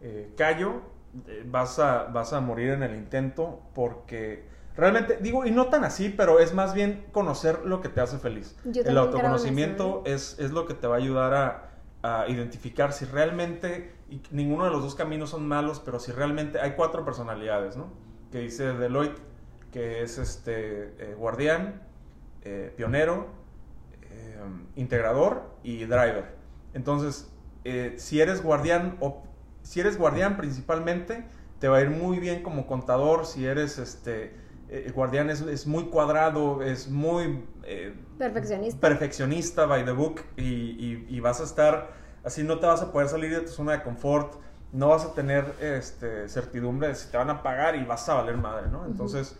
eh, 0.00 0.32
callo, 0.36 0.82
eh, 1.26 1.44
vas, 1.46 1.78
a, 1.78 2.04
vas 2.04 2.32
a 2.32 2.40
morir 2.40 2.70
en 2.70 2.82
el 2.82 2.94
intento 2.94 3.60
porque 3.74 4.44
realmente, 4.76 5.18
digo, 5.20 5.44
y 5.44 5.50
no 5.50 5.66
tan 5.66 5.84
así, 5.84 6.08
pero 6.08 6.40
es 6.40 6.54
más 6.54 6.74
bien 6.74 7.06
conocer 7.12 7.60
lo 7.64 7.80
que 7.80 7.88
te 7.88 8.00
hace 8.00 8.18
feliz. 8.18 8.56
Yo 8.64 8.82
el 8.82 8.96
autoconocimiento 8.98 10.02
eso, 10.04 10.34
es, 10.36 10.38
es 10.38 10.50
lo 10.52 10.66
que 10.66 10.74
te 10.74 10.86
va 10.86 10.96
a 10.96 10.98
ayudar 10.98 11.34
a, 11.34 11.70
a 12.02 12.28
identificar 12.28 12.92
si 12.92 13.04
realmente, 13.04 13.92
y 14.08 14.22
ninguno 14.30 14.64
de 14.64 14.70
los 14.70 14.82
dos 14.82 14.94
caminos 14.94 15.30
son 15.30 15.46
malos, 15.46 15.80
pero 15.84 15.98
si 15.98 16.12
realmente 16.12 16.60
hay 16.60 16.72
cuatro 16.72 17.04
personalidades, 17.04 17.76
¿no? 17.76 17.92
Que 18.32 18.38
dice 18.38 18.72
Deloitte, 18.72 19.20
que 19.70 20.02
es 20.02 20.18
este 20.18 20.94
eh, 20.98 21.14
guardián, 21.16 21.82
eh, 22.42 22.72
pionero, 22.76 23.26
eh, 24.02 24.40
integrador 24.76 25.42
y 25.62 25.84
driver. 25.84 26.34
Entonces, 26.72 27.30
eh, 27.64 27.94
si 27.98 28.20
eres 28.20 28.42
guardián 28.42 28.96
o 29.00 29.22
si 29.62 29.80
eres 29.80 29.98
guardián 29.98 30.36
principalmente, 30.36 31.24
te 31.58 31.68
va 31.68 31.78
a 31.78 31.80
ir 31.82 31.90
muy 31.90 32.18
bien 32.18 32.42
como 32.42 32.66
contador. 32.66 33.26
Si 33.26 33.46
eres 33.46 33.78
este 33.78 34.34
eh, 34.68 34.90
guardián 34.94 35.30
es, 35.30 35.40
es 35.42 35.66
muy 35.66 35.84
cuadrado, 35.86 36.62
es 36.62 36.88
muy 36.88 37.44
eh, 37.64 37.94
Perfeccionista. 38.18 38.80
perfeccionista 38.80 39.66
by 39.66 39.84
the 39.84 39.92
book 39.92 40.20
y, 40.36 40.42
y- 40.44 41.06
y 41.08 41.20
vas 41.20 41.40
a 41.40 41.44
estar 41.44 41.90
así 42.22 42.42
no 42.44 42.58
te 42.60 42.66
vas 42.66 42.82
a 42.82 42.92
poder 42.92 43.08
salir 43.08 43.30
de 43.32 43.40
tu 43.40 43.48
zona 43.48 43.72
de 43.72 43.82
confort 43.82 44.34
no 44.72 44.88
vas 44.88 45.04
a 45.04 45.14
tener 45.14 45.44
este, 45.60 46.28
certidumbre 46.28 46.88
de 46.88 46.94
si 46.94 47.10
te 47.10 47.16
van 47.16 47.30
a 47.30 47.42
pagar 47.42 47.74
y 47.76 47.84
vas 47.84 48.08
a 48.08 48.14
valer 48.14 48.36
madre, 48.36 48.68
¿no? 48.70 48.86
Entonces, 48.86 49.36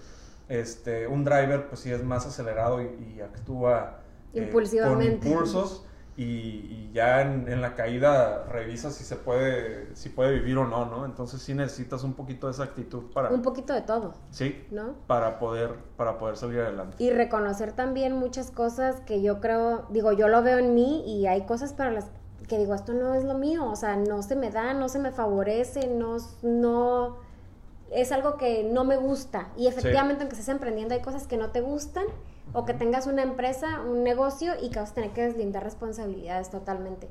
este, 0.48 1.06
un 1.06 1.24
driver, 1.24 1.68
pues 1.68 1.80
sí 1.82 1.92
es 1.92 2.02
más 2.02 2.26
acelerado 2.26 2.82
y, 2.82 3.20
actúa 3.20 4.00
eh, 4.34 4.40
Impulsivamente. 4.42 5.20
con 5.20 5.28
impulsos 5.30 5.86
y, 6.22 6.90
ya 6.92 7.22
en, 7.22 7.60
la 7.62 7.74
caída 7.74 8.44
revisa 8.44 8.90
si 8.90 9.04
se 9.04 9.16
puede, 9.16 9.94
si 9.94 10.10
puede 10.10 10.32
vivir 10.34 10.58
o 10.58 10.66
no, 10.66 10.84
¿no? 10.84 11.06
Entonces 11.06 11.40
sí 11.40 11.54
necesitas 11.54 12.02
un 12.04 12.14
poquito 12.14 12.48
de 12.48 12.52
esa 12.52 12.64
actitud 12.64 13.04
para... 13.14 13.30
Un 13.30 13.42
poquito 13.42 13.72
de 13.72 13.80
todo. 13.80 14.14
Sí, 14.30 14.66
¿no? 14.70 14.96
Para 15.06 15.38
poder, 15.38 15.70
para 15.96 16.18
poder 16.18 16.36
salir 16.36 16.60
adelante. 16.60 16.96
Y 16.98 17.10
reconocer 17.10 17.72
también 17.72 18.12
muchas 18.12 18.50
cosas 18.50 19.00
que 19.02 19.22
yo 19.22 19.40
creo, 19.40 19.86
digo, 19.90 20.12
yo 20.12 20.28
lo 20.28 20.42
veo 20.42 20.58
en 20.58 20.74
mí 20.74 21.04
y 21.06 21.26
hay 21.26 21.46
cosas 21.46 21.72
para 21.72 21.90
las 21.90 22.10
que 22.48 22.58
digo, 22.58 22.74
esto 22.74 22.92
no 22.92 23.14
es 23.14 23.24
lo 23.24 23.34
mío, 23.34 23.64
o 23.70 23.76
sea, 23.76 23.96
no 23.96 24.22
se 24.22 24.34
me 24.34 24.50
da, 24.50 24.74
no 24.74 24.88
se 24.88 24.98
me 24.98 25.12
favorece, 25.12 25.86
no, 25.86 26.16
no, 26.42 27.18
es 27.92 28.12
algo 28.12 28.36
que 28.36 28.64
no 28.64 28.84
me 28.84 28.96
gusta. 28.96 29.52
Y 29.56 29.68
efectivamente, 29.68 30.22
aunque 30.22 30.34
estés 30.34 30.48
emprendiendo, 30.48 30.94
hay 30.94 31.00
cosas 31.00 31.26
que 31.26 31.36
no 31.36 31.50
te 31.50 31.60
gustan 31.60 32.04
o 32.52 32.64
que 32.64 32.74
tengas 32.74 33.06
una 33.06 33.22
empresa, 33.22 33.80
un 33.80 34.02
negocio 34.02 34.54
y 34.60 34.70
que 34.70 34.80
vas 34.80 34.92
a 34.92 34.94
tener 34.94 35.10
que 35.10 35.22
deslindar 35.22 35.62
responsabilidades 35.62 36.50
totalmente. 36.50 37.08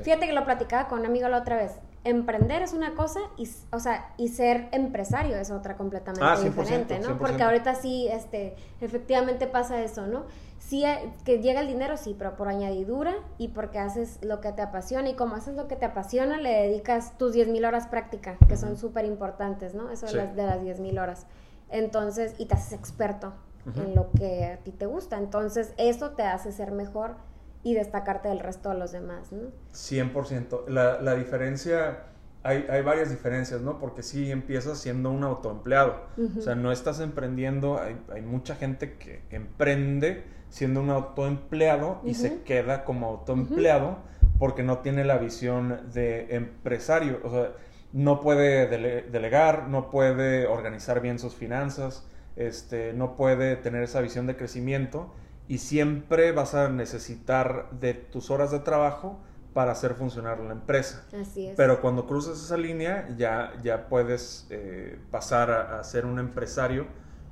Fíjate 0.00 0.26
que 0.26 0.32
lo 0.32 0.44
platicaba 0.44 0.88
con 0.88 1.00
un 1.00 1.06
amigo 1.06 1.28
la 1.28 1.38
otra 1.38 1.56
vez. 1.56 1.72
Emprender 2.04 2.62
es 2.62 2.72
una 2.72 2.94
cosa 2.94 3.20
y, 3.36 3.48
o 3.72 3.78
sea, 3.78 4.12
y 4.16 4.28
ser 4.28 4.68
empresario 4.72 5.36
es 5.36 5.50
otra 5.50 5.76
completamente 5.76 6.24
ah, 6.24 6.40
diferente, 6.40 6.98
¿no? 6.98 7.18
Porque 7.18 7.42
ahorita 7.42 7.74
sí, 7.74 8.08
este, 8.08 8.56
efectivamente 8.80 9.46
pasa 9.46 9.82
eso, 9.82 10.06
¿no? 10.06 10.24
Sí, 10.58 10.84
eh, 10.84 11.12
que 11.24 11.40
llega 11.40 11.60
el 11.60 11.68
dinero, 11.68 11.96
sí, 11.96 12.16
pero 12.18 12.36
por 12.36 12.48
añadidura 12.48 13.14
y 13.36 13.48
porque 13.48 13.78
haces 13.78 14.18
lo 14.22 14.40
que 14.40 14.52
te 14.52 14.62
apasiona. 14.62 15.10
Y 15.10 15.14
como 15.14 15.36
haces 15.36 15.54
lo 15.54 15.68
que 15.68 15.76
te 15.76 15.84
apasiona, 15.84 16.38
le 16.38 16.68
dedicas 16.68 17.18
tus 17.18 17.34
10.000 17.34 17.66
horas 17.66 17.86
práctica, 17.86 18.38
que 18.48 18.56
son 18.56 18.76
súper 18.76 19.04
importantes, 19.04 19.74
¿no? 19.74 19.90
Eso 19.90 20.06
de 20.06 20.14
las, 20.14 20.34
de 20.34 20.46
las 20.46 20.60
10.000 20.60 21.00
horas. 21.00 21.26
Entonces, 21.68 22.34
y 22.38 22.46
te 22.46 22.54
haces 22.54 22.72
experto 22.72 23.32
en 23.76 23.94
lo 23.94 24.10
que 24.12 24.44
a 24.44 24.56
ti 24.58 24.72
te 24.72 24.86
gusta. 24.86 25.18
Entonces, 25.18 25.74
eso 25.76 26.10
te 26.10 26.22
hace 26.22 26.52
ser 26.52 26.72
mejor 26.72 27.16
y 27.62 27.74
destacarte 27.74 28.28
del 28.28 28.40
resto 28.40 28.70
de 28.70 28.78
los 28.78 28.92
demás, 28.92 29.32
¿no? 29.32 29.50
100%. 29.72 30.68
La, 30.68 31.00
la 31.00 31.14
diferencia, 31.14 32.06
hay, 32.42 32.66
hay, 32.68 32.82
varias 32.82 33.10
diferencias, 33.10 33.60
¿no? 33.60 33.78
Porque 33.78 34.02
si 34.02 34.30
empiezas 34.30 34.78
siendo 34.78 35.10
un 35.10 35.22
autoempleado. 35.22 36.06
O 36.38 36.40
sea, 36.40 36.54
no 36.54 36.72
estás 36.72 37.00
emprendiendo, 37.00 37.80
hay, 37.80 38.00
hay, 38.12 38.22
mucha 38.22 38.56
gente 38.56 38.96
que 38.96 39.22
emprende 39.30 40.24
siendo 40.52 40.80
un 40.82 40.90
autoempleado 40.90 42.00
y 42.04 42.14
se 42.14 42.42
queda 42.42 42.84
como 42.84 43.06
autoempleado 43.06 43.98
porque 44.38 44.62
no 44.62 44.78
tiene 44.78 45.04
la 45.04 45.16
visión 45.18 45.80
de 45.92 46.34
empresario. 46.34 47.20
O 47.24 47.30
sea, 47.30 47.52
no 47.92 48.20
puede 48.20 48.66
delegar, 48.66 49.68
no 49.68 49.90
puede 49.90 50.46
organizar 50.46 51.00
bien 51.00 51.18
sus 51.18 51.34
finanzas, 51.34 52.06
este, 52.36 52.92
no 52.92 53.16
puede 53.16 53.56
tener 53.56 53.82
esa 53.82 54.00
visión 54.00 54.26
de 54.26 54.36
crecimiento 54.36 55.12
y 55.48 55.58
siempre 55.58 56.32
vas 56.32 56.54
a 56.54 56.68
necesitar 56.68 57.70
de 57.72 57.94
tus 57.94 58.30
horas 58.30 58.50
de 58.50 58.60
trabajo 58.60 59.20
para 59.52 59.72
hacer 59.72 59.94
funcionar 59.94 60.40
la 60.40 60.52
empresa. 60.52 61.04
Así 61.20 61.46
es. 61.46 61.56
Pero 61.56 61.80
cuando 61.80 62.06
cruzas 62.06 62.42
esa 62.42 62.56
línea 62.56 63.08
ya, 63.16 63.52
ya 63.62 63.88
puedes 63.88 64.46
eh, 64.50 64.98
pasar 65.10 65.50
a, 65.50 65.84
ser 65.84 66.06
un 66.06 66.18
empresario 66.18 66.86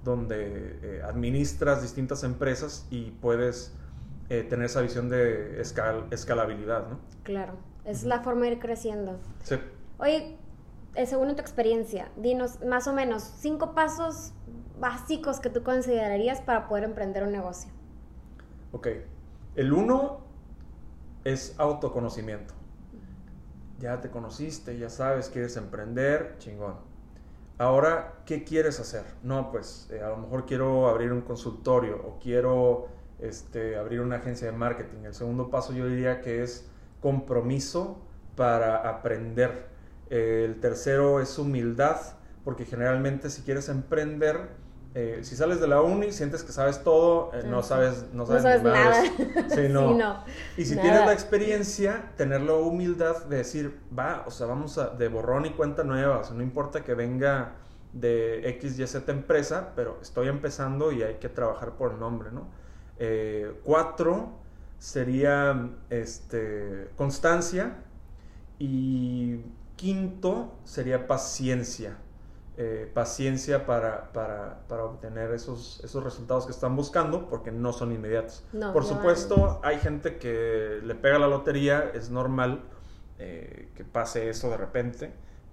donde 0.04 0.78
eh, 0.82 1.02
administras 1.04 1.82
distintas 1.82 2.24
empresas 2.24 2.86
y 2.90 3.10
puedes 3.10 3.74
eh, 4.28 4.42
tener 4.42 4.66
esa 4.66 4.80
visión 4.80 5.08
de 5.08 5.60
escalabilidad, 6.10 6.88
¿no? 6.88 7.00
Claro, 7.22 7.54
es 7.84 8.04
la 8.04 8.20
forma 8.20 8.42
de 8.42 8.52
ir 8.52 8.58
creciendo. 8.58 9.18
Sí. 9.42 9.56
Oye, 9.98 10.36
según 11.06 11.34
tu 11.34 11.40
experiencia, 11.40 12.10
dinos 12.16 12.62
más 12.64 12.86
o 12.86 12.92
menos 12.92 13.22
cinco 13.22 13.74
pasos 13.74 14.32
básicos 14.80 15.40
que 15.40 15.50
tú 15.50 15.62
considerarías 15.62 16.40
para 16.40 16.68
poder 16.68 16.84
emprender 16.84 17.22
un 17.22 17.32
negocio? 17.32 17.70
Ok. 18.72 18.88
El 19.56 19.72
uno 19.72 20.20
es 21.24 21.54
autoconocimiento. 21.58 22.54
Ya 23.78 24.00
te 24.00 24.10
conociste, 24.10 24.78
ya 24.78 24.90
sabes, 24.90 25.28
quieres 25.28 25.56
emprender, 25.56 26.36
chingón. 26.38 26.76
Ahora, 27.58 28.14
¿qué 28.24 28.44
quieres 28.44 28.80
hacer? 28.80 29.04
No, 29.22 29.50
pues 29.50 29.88
eh, 29.90 30.00
a 30.02 30.08
lo 30.08 30.16
mejor 30.16 30.46
quiero 30.46 30.88
abrir 30.88 31.12
un 31.12 31.20
consultorio 31.20 31.96
o 31.96 32.18
quiero 32.18 32.88
este, 33.18 33.76
abrir 33.76 34.00
una 34.00 34.16
agencia 34.16 34.50
de 34.50 34.56
marketing. 34.56 35.04
El 35.04 35.14
segundo 35.14 35.50
paso 35.50 35.72
yo 35.72 35.86
diría 35.86 36.20
que 36.20 36.42
es 36.42 36.66
compromiso 37.00 37.98
para 38.36 38.88
aprender. 38.88 39.68
el 40.08 40.58
tercero 40.60 41.20
es 41.20 41.38
humildad, 41.38 41.98
porque 42.44 42.64
generalmente 42.64 43.30
si 43.30 43.42
quieres 43.42 43.68
emprender, 43.68 44.48
eh, 44.94 45.20
si 45.22 45.36
sales 45.36 45.60
de 45.60 45.68
la 45.68 45.82
uni, 45.82 46.10
sientes 46.10 46.42
que 46.42 46.50
sabes 46.50 46.82
todo, 46.82 47.30
eh, 47.32 47.44
no 47.46 47.62
sabes, 47.62 48.06
no 48.12 48.26
sabes, 48.26 48.62
nada. 48.62 49.04
Sí, 49.48 49.68
no. 49.68 50.24
Y 50.56 50.64
si 50.64 50.76
tienes 50.76 51.06
la 51.06 51.12
experiencia, 51.12 52.10
tener 52.16 52.40
la 52.40 52.54
humildad 52.54 53.24
de 53.26 53.36
decir, 53.36 53.78
va, 53.96 54.24
o 54.26 54.30
sea, 54.32 54.46
vamos 54.46 54.78
a, 54.78 54.88
de 54.88 55.06
borrón 55.06 55.46
y 55.46 55.50
cuenta 55.50 55.84
nueva, 55.84 56.18
o 56.18 56.24
sea, 56.24 56.34
no 56.34 56.42
importa 56.42 56.82
que 56.82 56.94
venga 56.94 57.52
de 57.92 58.48
X, 58.50 58.78
Y, 58.78 58.86
Z 58.86 59.10
empresa, 59.12 59.72
pero 59.76 59.98
estoy 60.02 60.26
empezando 60.26 60.90
y 60.90 61.02
hay 61.02 61.14
que 61.14 61.28
trabajar 61.28 61.76
por 61.76 61.92
el 61.92 62.00
nombre, 62.00 62.30
¿no? 62.32 62.48
Eh, 62.98 63.60
cuatro 63.64 64.30
sería 64.78 65.70
este, 65.88 66.90
constancia 66.96 67.76
y 68.58 69.40
quinto 69.76 70.58
sería 70.64 71.06
paciencia. 71.06 71.96
Eh, 72.62 72.90
paciencia 72.92 73.64
para, 73.64 74.12
para, 74.12 74.84
obtener 74.84 75.30
esos, 75.30 75.80
esos 75.82 76.04
resultados 76.04 76.44
que 76.44 76.52
están 76.52 76.76
buscando, 76.76 77.26
porque 77.26 77.50
no 77.50 77.72
son 77.72 77.90
inmediatos. 77.90 78.44
Por 78.74 78.84
supuesto, 78.84 79.60
hay 79.62 79.78
gente 79.78 80.18
que 80.18 80.78
le 80.84 80.94
pega 80.94 81.18
la 81.18 81.26
lotería, 81.26 81.90
es 81.94 82.10
normal 82.10 82.60
eh, 83.18 83.70
que 83.74 83.82
pase 83.82 84.28
eso 84.28 84.50
de 84.50 84.58
repente, 84.58 85.10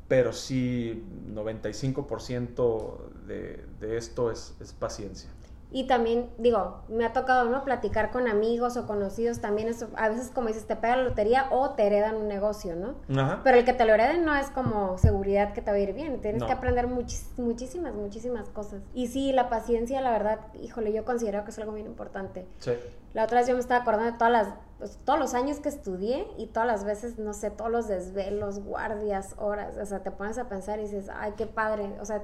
pero 0.10 0.34
sí 0.34 1.02
95% 1.34 2.98
de, 3.26 3.65
de 3.80 3.96
esto 3.96 4.30
es, 4.30 4.58
es 4.60 4.74
paciencia. 4.74 5.30
Y 5.69 5.86
también, 5.86 6.30
digo, 6.38 6.84
me 6.88 7.06
ha 7.06 7.12
tocado, 7.12 7.49
¿no? 7.49 7.65
Platicar 7.65 8.10
con 8.10 8.27
amigos 8.27 8.77
o 8.77 8.88
conocidos 8.88 9.41
también. 9.41 9.67
Eso, 9.67 9.89
a 9.97 10.08
veces, 10.08 10.32
como 10.32 10.47
dices, 10.47 10.65
te 10.65 10.77
pega 10.77 10.95
la 10.95 11.03
lotería 11.03 11.47
o 11.51 11.71
te 11.71 11.86
heredan 11.86 12.15
un 12.15 12.30
negocio, 12.30 12.75
¿no? 12.75 12.95
Pero 13.43 13.58
el 13.58 13.65
que 13.65 13.73
te 13.73 13.84
lo 13.84 13.93
hereden 13.93 14.23
no 14.23 14.34
es 14.34 14.49
como 14.49 14.97
seguridad 14.97 15.51
que 15.53 15.62
te 15.62 15.69
va 15.69 15.75
a 15.75 15.80
ir 15.80 15.93
bien. 15.93 16.21
Tienes 16.21 16.43
que 16.43 16.53
aprender 16.53 16.88
muchísimas, 16.88 17.93
muchísimas 17.93 18.47
cosas. 18.49 18.82
Y 18.93 19.08
sí, 19.08 19.34
la 19.34 19.49
paciencia, 19.49 19.99
la 19.99 20.12
verdad, 20.12 20.39
híjole, 20.62 20.93
yo 20.93 21.03
considero 21.03 21.43
que 21.43 21.51
es 21.51 21.60
algo 21.60 21.73
bien 21.73 21.88
importante. 21.88 22.47
Sí. 22.60 22.71
La 23.13 23.25
otra 23.25 23.39
vez 23.39 23.47
yo 23.47 23.53
me 23.56 23.60
estaba 23.60 23.82
acordando 23.82 24.12
de 24.12 24.17
todas 24.17 24.32
las, 24.32 24.53
pues, 24.77 24.97
todos 25.03 25.19
los 25.19 25.34
años 25.34 25.60
que 25.60 25.67
estudié 25.67 26.27
y 26.38 26.47
todas 26.47 26.67
las 26.67 26.86
veces, 26.86 27.19
no 27.19 27.34
sé, 27.34 27.51
todos 27.51 27.71
los 27.71 27.89
desvelos, 27.89 28.63
guardias, 28.63 29.36
horas. 29.38 29.75
O 29.77 29.86
sea, 29.86 29.99
te 29.99 30.12
pones 30.12 30.38
a 30.38 30.47
pensar 30.47 30.80
y 30.80 30.84
dices, 30.84 31.10
ay, 31.13 31.34
qué 31.36 31.45
padre. 31.45 31.97
O 31.99 32.06
sea, 32.06 32.23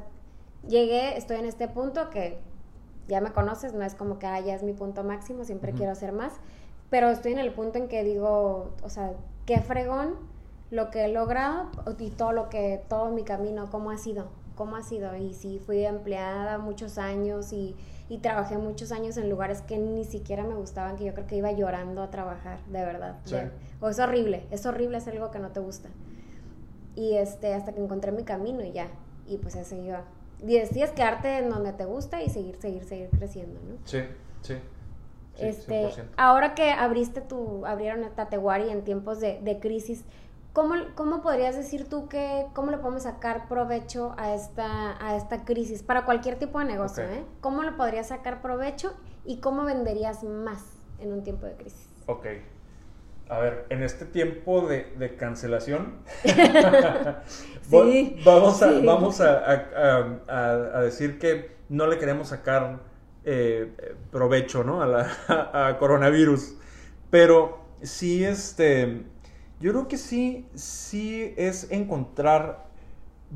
llegué, 0.66 1.18
estoy 1.18 1.38
en 1.38 1.46
este 1.46 1.68
punto 1.68 2.10
que 2.10 2.40
ya 3.08 3.22
me 3.22 3.32
conoces, 3.32 3.74
no 3.74 3.84
es 3.84 3.96
como 3.96 4.20
que, 4.20 4.28
ah, 4.28 4.40
ya 4.40 4.56
es 4.56 4.64
mi 4.64 4.74
punto 4.74 5.04
máximo, 5.04 5.44
siempre 5.44 5.74
quiero 5.74 5.92
hacer 5.92 6.12
más, 6.12 6.34
pero 6.90 7.10
estoy 7.10 7.34
en 7.34 7.40
el 7.40 7.52
punto 7.52 7.80
en 7.80 7.88
que 7.88 8.04
digo, 8.04 8.72
o 8.84 8.90
sea, 8.90 9.14
qué 9.46 9.60
fregón 9.60 10.16
lo 10.72 10.90
que 10.90 11.06
he 11.06 11.08
logrado 11.08 11.70
y 12.00 12.10
todo 12.10 12.32
lo 12.32 12.50
que, 12.50 12.84
todo 12.88 13.12
mi 13.12 13.24
camino, 13.24 13.70
cómo 13.70 13.92
ha 13.92 13.98
sido, 13.98 14.28
cómo 14.56 14.76
ha 14.76 14.82
sido. 14.82 15.16
Y 15.16 15.34
sí, 15.34 15.62
fui 15.64 15.86
empleada 15.86 16.58
muchos 16.58 16.98
años 16.98 17.54
y, 17.54 17.76
y 18.10 18.20
trabajé 18.20 18.58
muchos 18.58 18.92
años 18.92 19.18
en 19.18 19.30
lugares 19.30 19.62
que 19.62 19.78
ni 19.78 20.04
siquiera 20.04 20.44
me 20.44 20.56
gustaban, 20.56 20.96
que 20.96 21.06
yo 21.06 21.14
creo 21.14 21.28
que 21.28 21.36
iba 21.36 21.52
llorando 21.52 22.02
a 22.02 22.10
trabajar, 22.10 22.60
de 22.66 22.86
verdad. 22.86 23.18
o 23.82 23.90
es 23.90 24.00
horrible, 24.00 24.48
es 24.52 24.66
horrible, 24.66 24.98
es 24.98 25.08
algo 25.08 25.30
que 25.32 25.40
no 25.40 25.52
te 25.52 25.60
gusta. 25.60 25.90
Y 26.96 27.16
este, 27.18 27.54
hasta 27.54 27.74
que 27.74 27.82
encontré 27.82 28.12
mi 28.12 28.24
camino 28.24 28.64
y 28.64 28.72
ya, 28.72 28.88
y 29.28 29.38
pues 29.38 29.56
he 29.56 29.64
seguido 30.44 30.60
decides 30.60 30.92
quedarte 30.92 31.38
en 31.38 31.50
donde 31.50 31.74
te 31.74 31.86
gusta 31.86 32.22
y 32.22 32.30
seguir, 32.30 32.58
seguir, 32.58 32.84
seguir 32.84 33.10
creciendo, 33.10 33.60
¿no? 33.62 33.78
Sí, 33.86 34.04
sí. 34.42 34.56
este, 35.38 35.90
ahora 36.18 36.54
que 36.54 36.72
abriste 36.72 37.22
tu, 37.22 37.66
abrieron 37.66 38.04
Tatewari 38.16 38.70
en 38.70 38.84
tiempos 38.84 39.20
de, 39.20 39.40
de 39.42 39.60
crisis, 39.60 40.04
¿cómo, 40.52 40.76
¿cómo, 40.96 41.22
podrías 41.22 41.56
decir 41.56 41.88
tú 41.90 42.08
que, 42.08 42.46
cómo 42.54 42.72
le 42.72 42.78
podemos 42.78 43.04
sacar 43.04 43.48
provecho 43.48 44.14
a 44.18 44.34
esta, 44.34 45.04
a 45.06 45.16
esta 45.16 45.46
crisis 45.46 45.82
para 45.82 46.06
cualquier 46.06 46.38
tipo 46.38 46.60
de 46.60 46.66
negocio, 46.66 47.04
¿eh? 47.04 47.24
¿Cómo 47.42 47.64
le 47.64 47.72
podrías 47.72 48.08
sacar 48.08 48.42
provecho 48.42 48.94
y 49.26 49.38
cómo 49.38 49.64
venderías 49.64 50.24
más 50.24 50.64
en 51.00 51.14
un 51.14 51.24
tiempo 51.24 51.46
de 51.46 51.56
crisis? 51.56 51.90
Ok. 52.08 52.26
A 53.34 53.40
ver, 53.40 53.66
en 53.72 53.82
este 53.82 54.06
tiempo 54.06 54.68
de, 54.68 55.16
cancelación, 55.18 55.96
vamos, 58.24 58.62
a, 58.62 58.72
vamos 58.80 59.22
a, 59.22 60.82
decir 60.82 61.18
que 61.18 61.56
no 61.68 61.88
le 61.88 61.98
queremos 61.98 62.28
sacar 62.28 62.82
eh, 63.26 63.96
provecho 64.12 64.64
¿no? 64.64 64.84
a, 64.84 64.86
la, 64.86 65.78
coronavirus, 65.80 66.58
pero 67.10 67.58
sí, 67.82 68.24
este, 68.24 69.02
Yo 69.60 69.72
creo 69.72 69.88
que 69.88 69.98
sí, 69.98 70.48
sí 70.54 71.34
es 71.36 71.72
encontrar, 71.72 72.68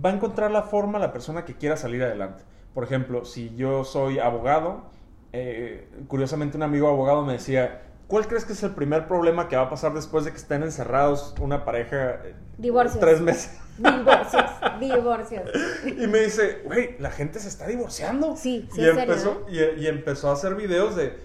va 0.05 0.11
a 0.11 0.13
encontrar 0.13 0.51
la 0.51 0.61
forma 0.61 0.99
la 0.99 1.11
persona 1.11 1.43
que 1.43 1.55
quiera 1.55 1.75
salir 1.75 2.03
adelante. 2.03 2.43
Por 2.75 2.83
ejemplo, 2.83 3.25
si 3.25 3.55
yo 3.55 3.83
soy 3.83 4.19
abogado, 4.19 4.91
eh, 5.33 5.89
curiosamente 6.07 6.55
un 6.55 6.61
amigo 6.61 6.87
abogado 6.87 7.25
me 7.25 7.33
decía, 7.33 7.81
¿cuál 8.07 8.27
crees 8.27 8.45
que 8.45 8.53
es 8.53 8.63
el 8.63 8.71
primer 8.71 9.07
problema 9.07 9.47
que 9.47 9.55
va 9.55 9.63
a 9.63 9.69
pasar 9.69 9.93
después 9.93 10.25
de 10.25 10.31
que 10.31 10.37
estén 10.37 10.63
encerrados 10.63 11.35
una 11.39 11.65
pareja? 11.65 12.21
eh, 12.25 12.35
Divorcios. 12.57 12.99
Tres 12.99 13.21
meses. 13.21 13.57
Divorcios, 13.77 14.43
divorcios. 14.79 15.43
Y 15.85 16.07
me 16.07 16.19
dice, 16.21 16.61
güey, 16.65 16.95
la 16.99 17.11
gente 17.11 17.39
se 17.39 17.47
está 17.47 17.67
divorciando. 17.67 18.35
Sí, 18.35 18.67
sí, 18.73 18.81
y 18.81 18.83
serio, 18.85 18.99
empezó, 19.01 19.45
y, 19.49 19.59
y 19.81 19.87
empezó 19.87 20.29
a 20.29 20.33
hacer 20.33 20.55
videos 20.55 20.95
de, 20.95 21.15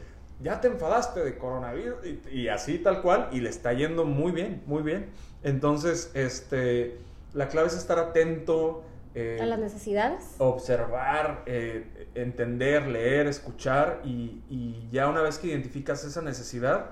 ya 0.41 0.61
te 0.61 0.69
enfadaste 0.69 1.21
de 1.25 1.39
coronavirus, 1.39 2.05
y, 2.05 2.41
y 2.41 2.49
así 2.49 2.79
tal 2.79 3.01
cual, 3.01 3.29
y 3.33 3.41
le 3.41 3.49
está 3.49 3.73
yendo 3.73 4.05
muy 4.05 4.33
bien, 4.33 4.63
muy 4.67 4.83
bien. 4.83 5.09
Entonces, 5.43 6.11
este, 6.13 6.99
la 7.33 7.49
clave 7.49 7.69
es 7.69 7.75
estar 7.75 7.99
atento, 7.99 8.85
eh, 9.15 9.39
A 9.41 9.47
las 9.47 9.59
necesidades. 9.59 10.35
observar, 10.39 11.43
eh, 11.47 12.09
entender, 12.15 12.87
leer, 12.87 13.27
escuchar, 13.27 14.01
y, 14.05 14.43
y 14.49 14.89
ya 14.91 15.09
una 15.09 15.23
vez 15.23 15.39
que 15.39 15.49
identificas 15.49 16.05
esa 16.05 16.23
necesidad, 16.23 16.91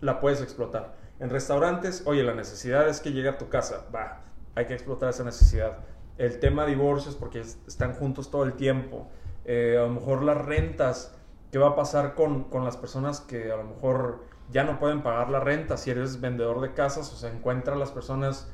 la 0.00 0.20
puedes 0.20 0.42
explotar. 0.42 0.94
En 1.20 1.30
restaurantes, 1.30 2.02
oye, 2.06 2.22
la 2.22 2.34
necesidad 2.34 2.88
es 2.88 3.00
que 3.00 3.12
llegue 3.12 3.28
a 3.28 3.38
tu 3.38 3.48
casa, 3.48 3.86
va, 3.94 4.20
hay 4.54 4.66
que 4.66 4.74
explotar 4.74 5.08
esa 5.10 5.24
necesidad. 5.24 5.78
El 6.18 6.38
tema 6.40 6.66
divorcios, 6.66 7.16
porque 7.16 7.40
es- 7.40 7.58
están 7.66 7.94
juntos 7.94 8.30
todo 8.30 8.44
el 8.44 8.54
tiempo. 8.54 9.08
Eh, 9.44 9.76
a 9.78 9.82
lo 9.82 9.90
mejor 9.90 10.22
las 10.22 10.38
rentas, 10.44 11.14
¿qué 11.50 11.58
va 11.58 11.68
a 11.70 11.74
pasar 11.76 12.14
con, 12.14 12.44
con 12.44 12.64
las 12.64 12.76
personas 12.76 13.20
que 13.20 13.50
a 13.52 13.56
lo 13.56 13.64
mejor 13.64 14.24
ya 14.50 14.64
no 14.64 14.78
pueden 14.78 15.02
pagar 15.02 15.30
la 15.30 15.40
renta? 15.40 15.76
Si 15.76 15.90
eres 15.90 16.20
vendedor 16.20 16.60
de 16.60 16.72
casas, 16.74 17.12
o 17.12 17.16
sea, 17.16 17.30
encuentra 17.30 17.74
a 17.74 17.76
las 17.78 17.90
personas 17.90 18.50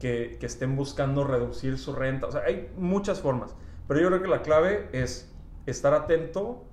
que, 0.00 0.38
que 0.40 0.46
estén 0.46 0.74
buscando 0.74 1.22
reducir 1.24 1.78
su 1.78 1.94
renta. 1.94 2.26
O 2.26 2.32
sea, 2.32 2.42
hay 2.42 2.72
muchas 2.76 3.20
formas. 3.20 3.54
Pero 3.86 4.00
yo 4.00 4.08
creo 4.08 4.22
que 4.22 4.28
la 4.28 4.42
clave 4.42 4.88
es 4.92 5.32
estar 5.66 5.94
atento 5.94 6.64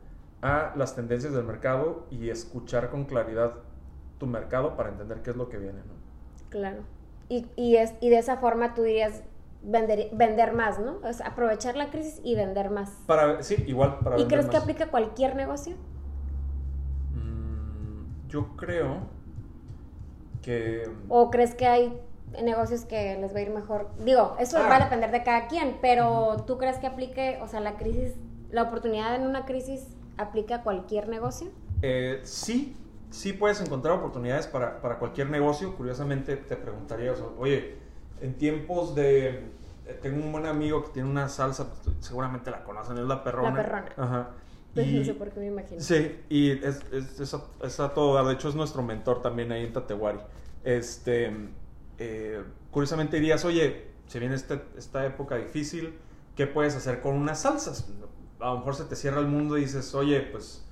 a 0.42 0.74
las 0.76 0.96
tendencias 0.96 1.34
del 1.34 1.44
mercado 1.44 2.08
y 2.10 2.30
escuchar 2.30 2.90
con 2.90 3.06
claridad 3.06 3.54
tu 4.18 4.28
mercado 4.28 4.76
para 4.76 4.90
entender 4.90 5.22
qué 5.22 5.32
es 5.32 5.36
lo 5.36 5.50
que 5.50 5.58
viene. 5.58 5.80
¿no? 5.80 5.94
Claro. 6.50 6.84
Y, 7.30 7.48
y, 7.56 7.76
es, 7.76 7.94
y 8.00 8.10
de 8.10 8.20
esa 8.20 8.38
forma 8.38 8.74
tú 8.74 8.84
dirías 8.84 9.24
vender, 9.62 10.10
vender 10.14 10.54
más, 10.54 10.80
¿no? 10.80 11.00
O 11.04 11.14
sea, 11.14 11.28
aprovechar 11.28 11.76
la 11.76 11.90
crisis 11.90 12.22
y 12.24 12.36
vender 12.36 12.70
más. 12.70 12.92
Para, 13.06 13.44
sí, 13.44 13.64
igual 13.68 14.00
para 14.00 14.16
¿Y 14.16 14.22
vender 14.22 14.40
crees 14.40 14.50
que 14.50 14.58
aplica 14.58 14.88
cualquier 14.88 15.36
negocio? 15.36 15.76
Mm, 17.14 18.30
yo 18.30 18.56
creo 18.56 19.02
que... 20.42 20.90
¿O 21.10 21.30
crees 21.30 21.54
que 21.56 21.68
hay 21.68 22.02
negocios 22.44 22.86
que 22.86 23.18
les 23.20 23.34
va 23.34 23.40
a 23.40 23.42
ir 23.42 23.50
mejor? 23.50 23.90
Digo, 24.04 24.36
eso 24.40 24.58
Ah. 24.58 24.68
va 24.70 24.76
a 24.78 24.84
depender 24.86 25.12
de 25.12 25.24
cada 25.24 25.48
quien, 25.48 25.78
pero 25.82 26.44
¿tú 26.46 26.58
crees 26.58 26.78
que 26.78 26.88
aplique, 26.88 27.40
o 27.42 27.48
sea, 27.48 27.60
la 27.60 27.78
crisis, 27.78 28.14
la 28.52 28.64
oportunidad 28.64 29.16
en 29.16 29.24
una 29.28 29.46
crisis 29.46 29.88
aplica 30.18 30.56
a 30.56 30.64
cualquier 30.64 31.08
negocio? 31.10 31.50
Eh, 31.82 32.20
sí, 32.24 32.76
sí 33.12 33.34
puedes 33.34 33.62
encontrar 33.62 33.96
oportunidades 33.98 34.48
para, 34.48 34.82
para 34.82 35.00
cualquier 35.00 35.30
negocio. 35.30 35.76
Curiosamente 35.76 36.36
te 36.38 36.56
preguntaría, 36.56 37.12
o 37.12 37.16
sea, 37.16 37.26
oye, 37.38 37.76
en 38.22 38.34
tiempos 38.36 38.96
de... 38.96 39.30
eh, 39.86 40.00
Tengo 40.02 40.24
un 40.26 40.32
buen 40.32 40.46
amigo 40.46 40.84
que 40.84 40.90
tiene 40.92 41.10
una 41.10 41.30
salsa, 41.30 41.68
seguramente 42.00 42.52
la 42.52 42.64
conocen, 42.64 42.98
es 42.98 43.06
la 43.06 43.24
perrona. 43.24 43.52
La 43.52 43.56
Perrona. 43.64 43.86
Ajá. 43.98 44.30
no 44.76 44.82
Y- 44.82 45.06
sé 45.06 45.14
por 45.14 45.30
qué 45.30 45.40
me 45.40 45.46
imagino. 45.48 45.80
Sí, 45.82 46.20
y 46.30 46.52
es, 46.64 46.82
es, 46.92 47.20
es 47.20 47.34
a, 47.34 47.42
es 47.64 47.80
a 47.80 47.94
todo 47.94 48.14
dar. 48.16 48.26
De 48.26 48.34
hecho, 48.34 48.50
es 48.50 48.56
nuestro 48.56 48.82
mentor 48.84 49.22
también 49.22 49.52
ahí 49.52 49.64
en 49.66 49.74
Tatewari. 49.74 50.20
Este, 50.64 51.32
eh, 51.98 52.44
curiosamente 52.72 53.18
dirías, 53.18 53.44
oye, 53.46 53.88
se 54.08 54.20
viene 54.20 54.36
este- 54.36 54.64
esta 54.78 55.06
época 55.06 55.36
difícil, 55.36 55.94
¿qué 56.36 56.48
puedes 56.48 56.76
hacer 56.76 57.02
con 57.02 57.16
unas 57.16 57.42
salsas? 57.42 57.88
A 58.40 58.48
lo 58.52 58.58
mejor 58.60 58.76
se 58.76 58.86
te 58.86 58.96
cierra 58.96 59.20
el 59.20 59.28
mundo 59.28 59.58
y 59.58 59.62
dices, 59.62 59.94
oye, 59.96 60.22
pues, 60.22 60.64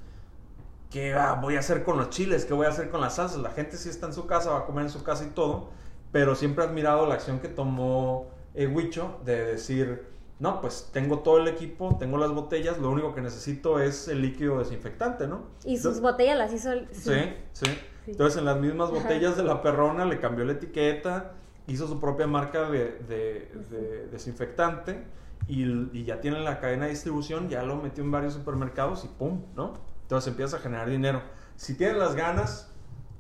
¿qué 0.92 1.16
voy 1.42 1.56
a 1.56 1.60
hacer 1.60 1.84
con 1.84 1.98
los 1.98 2.10
chiles? 2.10 2.46
¿Qué 2.46 2.54
voy 2.54 2.68
a 2.68 2.70
hacer 2.70 2.90
con 2.90 3.02
las 3.02 3.16
salsas? 3.16 3.40
La 3.40 3.52
gente 3.52 3.78
sí 3.78 3.90
está 3.90 4.06
en 4.08 4.14
su 4.14 4.28
casa, 4.28 4.52
va 4.52 4.60
a 4.60 4.66
comer 4.66 4.86
en 4.86 4.92
su 4.92 5.04
casa 5.04 5.26
y 5.26 5.30
todo, 5.32 5.70
pero 6.12 6.36
siempre 6.36 6.64
he 6.64 6.68
admirado 6.68 7.06
la 7.08 7.16
acción 7.16 7.40
que 7.40 7.48
tomó 7.50 8.28
eh, 8.54 8.68
Huicho 8.68 9.20
de 9.26 9.44
decir, 9.46 10.06
no, 10.39 10.60
pues 10.62 10.89
tengo 10.91 11.19
todo 11.19 11.38
el 11.39 11.48
equipo, 11.48 11.95
tengo 11.98 12.17
las 12.17 12.32
botellas, 12.32 12.78
lo 12.80 12.89
único 12.89 13.15
que 13.15 13.21
necesito 13.21 13.80
es 13.80 14.08
el 14.10 14.21
líquido 14.21 14.60
desinfectante, 14.60 15.28
¿no? 15.28 15.43
Y 15.63 15.78
sus 15.78 15.98
Entonces- 15.98 16.02
botellas 16.02 16.38
las 16.38 16.54
hizo... 16.54 16.71
el- 16.71 16.88
Sí, 16.93 17.12
sí. 17.54 17.65
Sí. 18.06 18.12
Entonces 18.12 18.38
en 18.39 18.45
las 18.45 18.60
mismas 18.60 18.91
Ajá. 18.91 19.00
botellas 19.02 19.36
de 19.38 19.43
la 19.43 19.62
perrona 19.62 20.06
le 20.06 20.19
cambió 20.19 20.45
la 20.45 20.52
etiqueta, 20.52 21.32
hizo 21.67 21.88
su 21.88 22.00
propia 22.00 22.28
marca 22.28 22.69
de, 22.69 23.00
de- 23.08 23.52
de 23.71 24.08
desinfectante 24.12 25.06
y, 25.48 25.63
y 25.98 26.04
ya 26.04 26.19
tiene 26.21 26.39
la 26.41 26.60
cadena 26.60 26.84
de 26.86 26.91
distribución, 26.91 27.50
ya 27.50 27.63
lo 27.63 27.78
metió 27.78 28.04
en 28.04 28.12
varios 28.12 28.34
supermercados 28.34 29.06
y 29.06 29.08
¡pum! 29.08 29.41
¿no? 29.56 29.74
Entonces 30.04 30.28
empieza 30.30 30.58
a 30.58 30.60
generar 30.60 30.88
dinero. 30.89 31.21
Si 31.56 31.76
tienes 31.76 31.98
las 31.98 32.13
ganas, 32.15 32.71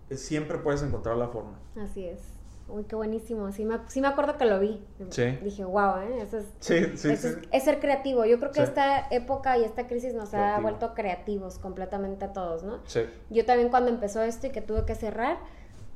eh, 0.09 0.17
siempre 0.17 0.57
puedes 0.59 0.83
encontrar 0.83 1.17
la 1.17 1.29
forma. 1.29 1.57
Así 1.81 2.05
es. 2.05 2.19
Uy, 2.67 2.83
qué 2.85 2.95
buenísimo. 2.95 3.51
Sí 3.51 3.63
me, 3.63 3.79
sí 3.87 4.01
me 4.01 4.07
acuerdo 4.07 4.37
que 4.37 4.45
lo 4.45 4.59
vi. 4.59 4.83
Sí. 5.09 5.37
Dije, 5.43 5.63
wow, 5.63 5.97
¿eh? 5.99 6.21
Eso 6.21 6.39
es, 6.39 6.45
Sí, 6.59 6.97
sí, 6.97 7.11
eso 7.11 7.27
es, 7.29 7.37
es 7.51 7.63
ser 7.63 7.79
creativo. 7.79 8.25
Yo 8.25 8.39
creo 8.39 8.51
que 8.51 8.63
esta 8.63 9.07
época 9.11 9.57
y 9.57 9.63
esta 9.63 9.87
crisis 9.87 10.13
nos 10.13 10.33
ha 10.33 10.59
vuelto 10.59 10.93
creativos 10.95 11.59
completamente 11.59 12.25
a 12.25 12.33
todos, 12.33 12.63
¿no? 12.63 12.79
Sí. 12.85 13.01
Yo 13.29 13.45
también 13.45 13.69
cuando 13.69 13.89
empezó 13.89 14.21
esto 14.23 14.47
y 14.47 14.49
que 14.49 14.61
tuve 14.61 14.83
que 14.85 14.95
cerrar, 14.95 15.37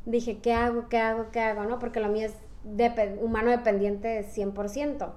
dije, 0.06 0.40
¿qué 0.40 0.54
hago? 0.54 0.90
¿Qué 0.90 1.00
hago? 1.00 1.32
¿Qué 1.32 1.40
hago? 1.40 1.64
¿No? 1.64 1.80
Porque 1.80 2.00
lo 2.00 2.10
mío 2.10 2.28
es 2.28 2.34
humano 3.22 3.50
dependiente 3.52 4.24
100%. 4.24 5.06
Ujú. 5.06 5.12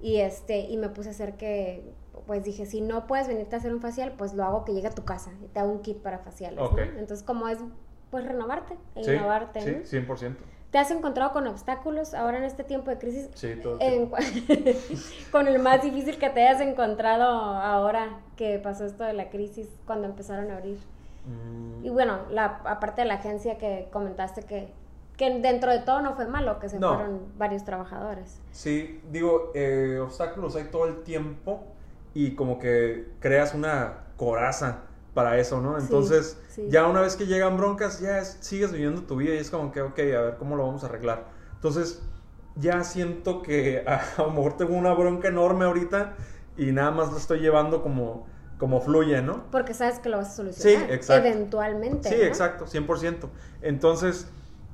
Y, 0.00 0.16
este, 0.20 0.60
y 0.60 0.76
me 0.76 0.88
puse 0.88 1.08
a 1.08 1.12
hacer 1.12 1.36
que, 1.36 1.92
pues 2.26 2.44
dije, 2.44 2.66
si 2.66 2.80
no 2.80 3.06
puedes 3.06 3.28
venirte 3.28 3.56
a 3.56 3.58
hacer 3.58 3.72
un 3.72 3.80
facial, 3.80 4.14
pues 4.16 4.34
lo 4.34 4.44
hago 4.44 4.64
que 4.64 4.72
llegue 4.72 4.88
a 4.88 4.94
tu 4.94 5.04
casa 5.04 5.30
y 5.42 5.48
te 5.48 5.60
hago 5.60 5.70
un 5.70 5.80
kit 5.80 5.98
para 5.98 6.18
faciales, 6.18 6.58
¿no? 6.58 6.66
Ok. 6.66 6.78
Entonces, 6.78 7.22
como 7.22 7.48
es, 7.48 7.58
pues 8.10 8.24
renovarte 8.24 8.76
e 8.94 9.04
Sí, 9.04 9.12
innovarte, 9.12 9.60
¿no? 9.60 9.84
sí, 9.84 9.96
100%. 9.98 10.36
¿Te 10.70 10.78
has 10.78 10.90
encontrado 10.92 11.32
con 11.32 11.46
obstáculos 11.48 12.14
ahora 12.14 12.38
en 12.38 12.44
este 12.44 12.62
tiempo 12.62 12.90
de 12.90 12.98
crisis? 12.98 13.28
Sí, 13.34 13.56
todo 13.60 13.78
En 13.80 14.08
con 15.32 15.48
el 15.48 15.58
más 15.58 15.82
difícil 15.82 16.18
que 16.18 16.30
te 16.30 16.46
hayas 16.46 16.60
encontrado 16.60 17.24
ahora 17.24 18.20
que 18.36 18.58
pasó 18.60 18.84
esto 18.84 19.02
de 19.04 19.12
la 19.12 19.30
crisis 19.30 19.68
cuando 19.86 20.06
empezaron 20.06 20.50
a 20.50 20.56
abrir. 20.58 20.78
Mm, 21.26 21.84
Y 21.84 21.90
bueno, 21.90 22.20
la, 22.30 22.60
aparte 22.64 23.02
de 23.02 23.08
la 23.08 23.14
agencia 23.14 23.58
que 23.58 23.88
comentaste 23.92 24.42
que, 24.44 24.72
que 25.16 25.40
dentro 25.40 25.72
de 25.72 25.80
todo 25.80 26.02
no 26.02 26.14
fue 26.14 26.26
malo, 26.26 26.60
que 26.60 26.68
se 26.68 26.78
No. 26.78 26.94
fueron 26.94 27.20
varios 27.36 27.64
trabajadores. 27.64 28.40
Sí, 28.52 29.00
digo, 29.10 29.50
eh, 29.54 29.98
obstáculos 30.00 30.54
hay 30.54 30.64
todo 30.64 30.86
el 30.86 31.02
tiempo 31.02 31.64
y 32.14 32.36
como 32.36 32.58
que 32.60 33.08
creas 33.18 33.54
una 33.54 34.04
coraza 34.16 34.82
para 35.22 35.38
eso, 35.38 35.60
¿no? 35.60 35.78
Entonces, 35.78 36.38
sí. 36.48 36.64
ya 36.70 36.86
una 36.86 37.02
vez 37.02 37.14
que 37.14 37.26
llegan 37.26 37.56
broncas, 37.58 38.00
ya 38.00 38.18
es- 38.18 38.38
sigues 38.40 38.72
viviendo 38.72 39.02
tu 39.02 39.16
vida 39.16 39.34
y 39.34 39.38
es 39.38 39.50
como 39.50 39.70
que, 39.70 39.82
ok, 39.82 39.98
a 39.98 40.20
ver 40.22 40.36
cómo 40.38 40.56
lo 40.56 40.66
vamos 40.66 40.82
a 40.82 40.86
arreglar. 40.86 41.28
Entonces, 41.54 42.02
ya 42.54 42.82
siento 42.84 43.42
que 43.42 43.84
a, 43.86 43.96
a 44.16 44.22
lo 44.22 44.30
mejor 44.30 44.56
tengo 44.56 44.74
una 44.74 44.94
bronca 44.94 45.28
enorme 45.28 45.66
ahorita 45.66 46.16
y 46.56 46.72
nada 46.72 46.90
más 46.90 47.12
la 47.12 47.18
estoy 47.18 47.40
llevando 47.40 47.82
como, 47.82 48.26
como 48.58 48.80
fluye, 48.80 49.20
¿no? 49.20 49.50
Porque 49.50 49.74
sabes 49.74 49.98
que 49.98 50.08
lo 50.08 50.16
vas 50.16 50.28
a 50.28 50.36
solucionar. 50.36 50.86
Sí, 50.88 50.92
exacto. 50.94 51.28
Eventualmente. 51.28 52.08
Sí, 52.08 52.16
¿no? 52.16 52.24
exacto, 52.24 52.66
100%. 52.66 53.30
Entonces, 53.60 54.26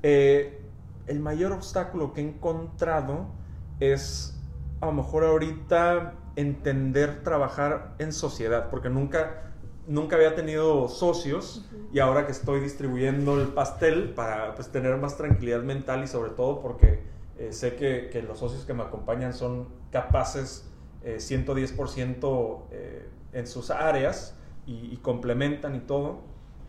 eh, 0.05 0.71
el 1.07 1.19
mayor 1.19 1.51
obstáculo 1.53 2.13
que 2.13 2.21
he 2.21 2.25
encontrado 2.25 3.35
es 3.81 4.45
a 4.81 4.87
lo 4.87 4.93
mejor 4.93 5.25
ahorita 5.25 6.15
entender 6.37 7.23
trabajar 7.25 7.95
en 7.99 8.13
sociedad, 8.13 8.69
porque 8.71 8.91
nunca, 8.91 9.41
nunca 9.87 10.17
había 10.17 10.35
tenido 10.35 10.89
socios 10.89 11.65
y 11.93 11.99
ahora 11.99 12.27
que 12.27 12.33
estoy 12.33 12.61
distribuyendo 12.61 13.41
el 13.41 13.49
pastel 13.49 14.11
para 14.11 14.55
pues, 14.55 14.69
tener 14.69 14.97
más 14.97 15.17
tranquilidad 15.17 15.63
mental 15.63 16.05
y 16.05 16.07
sobre 16.07 16.31
todo 16.31 16.61
porque 16.61 17.01
eh, 17.39 17.53
sé 17.53 17.77
que, 17.77 18.09
que 18.11 18.23
los 18.23 18.39
socios 18.39 18.65
que 18.65 18.75
me 18.75 18.83
acompañan 18.83 19.33
son 19.33 19.69
capaces 19.91 20.69
eh, 21.03 21.19
110% 21.19 22.63
eh, 22.71 23.09
en 23.33 23.47
sus 23.47 23.71
áreas 23.71 24.37
y, 24.67 24.93
y 24.93 24.97
complementan 24.97 25.75
y 25.77 25.81
todo. 25.81 26.21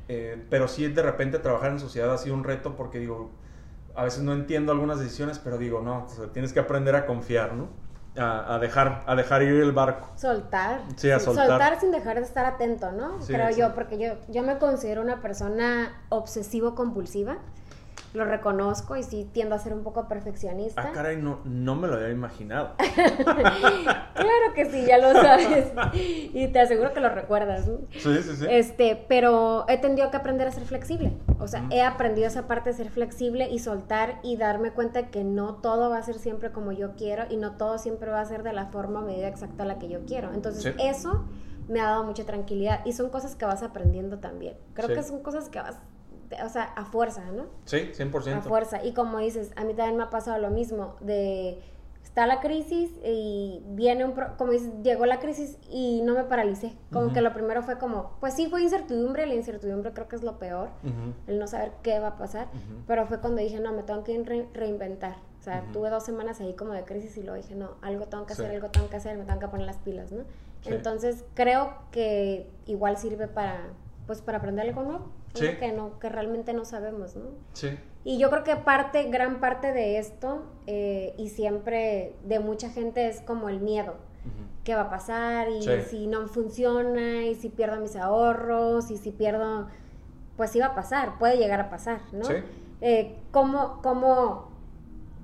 Eh, 0.10 0.42
pero 0.50 0.68
sí, 0.68 0.88
de 0.88 1.02
repente 1.02 1.40
trabajar 1.40 1.72
en 1.72 1.80
sociedad 1.80 2.14
ha 2.14 2.18
sido 2.18 2.36
un 2.36 2.44
reto 2.44 2.76
porque 2.76 3.00
digo, 3.00 3.32
a 3.96 4.04
veces 4.04 4.24
no 4.24 4.34
entiendo 4.34 4.72
algunas 4.72 5.00
decisiones, 5.00 5.40
pero 5.40 5.58
digo, 5.58 5.82
no, 5.82 6.06
o 6.06 6.10
sea, 6.10 6.28
tienes 6.28 6.54
que 6.54 6.60
aprender 6.60 6.96
a 6.96 7.06
confiar, 7.06 7.54
¿no? 7.54 7.68
A, 8.18 8.56
a 8.56 8.60
dejar, 8.60 9.04
a 9.06 9.16
dejar 9.16 9.44
ir 9.44 9.62
el 9.62 9.72
barco. 9.72 10.10
Soltar. 10.16 10.82
Sí, 10.96 11.12
a 11.12 11.20
soltar. 11.20 11.80
sin 11.80 11.92
dejar 11.92 12.18
de 12.18 12.24
estar 12.24 12.46
atento, 12.46 12.92
¿no? 12.92 13.22
Sí, 13.22 13.34
Creo 13.34 13.50
sí. 13.52 13.60
yo, 13.60 13.74
porque 13.76 13.98
yo, 13.98 14.14
yo 14.28 14.44
me 14.44 14.58
considero 14.58 15.02
una 15.02 15.22
persona 15.22 15.94
obsesivo-compulsiva. 16.10 17.38
Lo 18.14 18.26
reconozco 18.26 18.96
y 18.96 19.04
sí 19.04 19.30
tiendo 19.32 19.56
a 19.56 19.60
ser 19.60 19.74
un 19.74 19.84
poco 19.84 20.08
perfeccionista. 20.08 20.82
Ah, 20.82 20.92
caray, 20.92 21.18
no, 21.18 21.40
no 21.46 21.76
me 21.76 21.88
lo 21.88 21.96
había 21.96 22.10
imaginado. 22.10 22.74
claro 22.96 24.54
que 24.56 24.66
sí, 24.66 24.86
ya 24.86 24.98
lo 24.98 25.14
sabes. 25.14 25.72
y 25.94 26.48
te 26.48 26.60
aseguro 26.60 26.94
que 26.94 27.00
lo 27.00 27.10
recuerdas. 27.10 27.70
Sí, 27.92 28.22
sí, 28.22 28.36
sí. 28.36 28.46
Este, 28.50 29.06
pero 29.08 29.66
he 29.68 29.78
tendido 29.78 30.10
que 30.10 30.18
aprender 30.18 30.48
a 30.48 30.52
ser 30.52 30.64
flexible. 30.66 31.18
O 31.40 31.48
sea, 31.48 31.68
he 31.70 31.82
aprendido 31.82 32.28
esa 32.28 32.48
parte 32.48 32.72
de 32.72 32.76
ser 32.76 32.90
flexible 32.90 33.50
y 33.50 33.60
soltar 33.60 34.20
y 34.24 34.38
darme 34.38 34.72
cuenta 34.72 35.08
que 35.08 35.24
no 35.24 35.56
todo 35.56 35.90
va 35.90 35.98
a 35.98 36.04
ser 36.04 36.16
siempre 36.16 36.52
como 36.52 36.72
yo 36.72 36.96
quiero 36.96 37.26
y 37.30 37.38
no 37.38 37.58
todo 37.58 37.78
siempre 37.78 38.10
va 38.10 38.22
a 38.22 38.26
ser 38.26 38.44
de 38.44 38.54
la 38.54 38.68
forma 38.68 39.02
medida 39.02 39.28
exacta 39.28 39.64
a 39.64 39.66
la 39.66 39.78
que 39.78 39.90
yo 39.90 40.06
quiero. 40.06 40.34
Entonces, 40.34 40.74
eso 40.80 41.26
me 41.68 41.82
ha 41.82 41.86
dado 41.86 42.04
mucha 42.04 42.26
tranquilidad 42.26 42.86
y 42.86 42.94
son 42.94 43.10
cosas 43.10 43.36
que 43.36 43.46
vas 43.46 43.62
aprendiendo 43.62 44.20
también. 44.20 44.56
Creo 44.74 44.88
que 44.88 45.04
son 45.04 45.22
cosas 45.22 45.50
que 45.50 45.60
vas 45.60 45.78
o 46.44 46.50
sea, 46.50 46.64
a 46.64 46.86
fuerza, 46.86 47.24
¿no? 47.32 47.46
Sí, 47.66 47.92
100%. 47.94 48.38
A 48.38 48.42
fuerza. 48.42 48.84
Y 48.84 48.94
como 48.94 49.20
dices, 49.20 49.52
a 49.56 49.64
mí 49.64 49.74
también 49.74 49.98
me 49.98 50.04
ha 50.04 50.10
pasado 50.10 50.38
lo 50.40 50.50
mismo, 50.50 50.96
de 51.02 51.62
está 52.18 52.26
la 52.26 52.40
crisis 52.40 52.90
y 53.06 53.62
viene 53.68 54.04
un, 54.04 54.14
como 54.40 54.52
dices, 54.52 54.72
llegó 54.82 55.06
la 55.06 55.20
crisis 55.20 55.60
y 55.70 56.02
no 56.02 56.16
me 56.16 56.24
paralicé. 56.24 56.74
Como 56.92 57.14
que 57.14 57.22
lo 57.22 57.32
primero 57.32 57.62
fue 57.62 57.78
como, 57.78 58.18
pues 58.20 58.34
sí 58.34 58.48
fue 58.48 58.64
incertidumbre, 58.64 59.28
la 59.28 59.36
incertidumbre 59.36 59.92
creo 59.94 60.08
que 60.08 60.16
es 60.16 60.24
lo 60.24 60.40
peor, 60.40 60.70
el 61.28 61.38
no 61.38 61.46
saber 61.46 61.74
qué 61.84 62.00
va 62.00 62.08
a 62.08 62.18
pasar, 62.18 62.48
pero 62.88 63.06
fue 63.06 63.20
cuando 63.20 63.42
dije, 63.42 63.60
no, 63.60 63.72
me 63.72 63.84
tengo 63.84 64.04
que 64.04 64.48
reinventar. 64.54 65.18
O 65.40 65.44
sea, 65.44 65.64
tuve 65.72 65.92
dos 65.92 66.04
semanas 66.04 66.42
ahí 66.42 66.56
como 66.56 66.74
de 66.74 66.84
crisis 66.86 67.16
y 67.18 67.22
luego 67.22 67.36
dije, 67.36 67.54
no, 67.54 67.76
algo 67.84 68.06
tengo 68.08 68.26
que 68.26 68.34
hacer, 68.34 68.50
algo 68.50 68.70
tengo 68.70 68.90
que 68.90 68.96
hacer, 68.96 69.16
me 69.16 69.26
tengo 69.26 69.40
que 69.40 69.48
poner 69.50 69.68
las 69.68 69.78
pilas, 69.78 70.12
¿no? 70.12 70.24
Entonces 70.66 71.24
creo 71.36 71.74
que 71.92 72.50
igual 72.66 72.98
sirve 72.98 73.28
para, 73.28 73.68
pues 74.08 74.22
para 74.22 74.40
aprender 74.40 74.68
algo 74.68 74.82
nuevo 74.82 75.06
que 75.34 75.72
no, 75.72 76.00
que 76.00 76.10
realmente 76.10 76.54
no 76.54 76.66
sabemos, 76.66 77.16
¿no? 77.16 77.26
Sí. 77.54 77.78
Y 78.04 78.18
yo 78.18 78.30
creo 78.30 78.44
que 78.44 78.56
parte, 78.56 79.04
gran 79.10 79.40
parte 79.40 79.74
de 79.74 79.98
esto, 79.98 80.44
eh, 80.66 81.14
y 81.18 81.30
siempre 81.30 82.16
de 82.24 82.40
mucha 82.40 82.70
gente, 82.70 83.08
es 83.08 83.22
como 83.22 83.50
el 83.50 83.60
miedo. 83.60 83.96
¿Qué 84.64 84.76
va 84.76 84.84
a 84.84 84.90
pasar? 84.90 85.50
Y 85.50 85.62
si 85.90 86.08
no 86.08 86.28
funciona, 86.28 87.26
y 87.26 87.36
si 87.36 87.50
pierdo 87.50 87.80
mis 87.80 87.96
ahorros, 87.96 88.92
y 88.92 88.98
si 88.98 89.12
pierdo, 89.12 89.68
pues 90.36 90.52
sí 90.52 90.60
va 90.60 90.68
a 90.68 90.76
pasar, 90.76 91.18
puede 91.20 91.38
llegar 91.38 91.60
a 91.62 91.70
pasar, 91.70 92.02
¿no? 92.12 92.26
Sí. 92.26 92.34
Eh, 92.82 93.16
¿cómo, 93.32 93.82
cómo, 93.82 94.50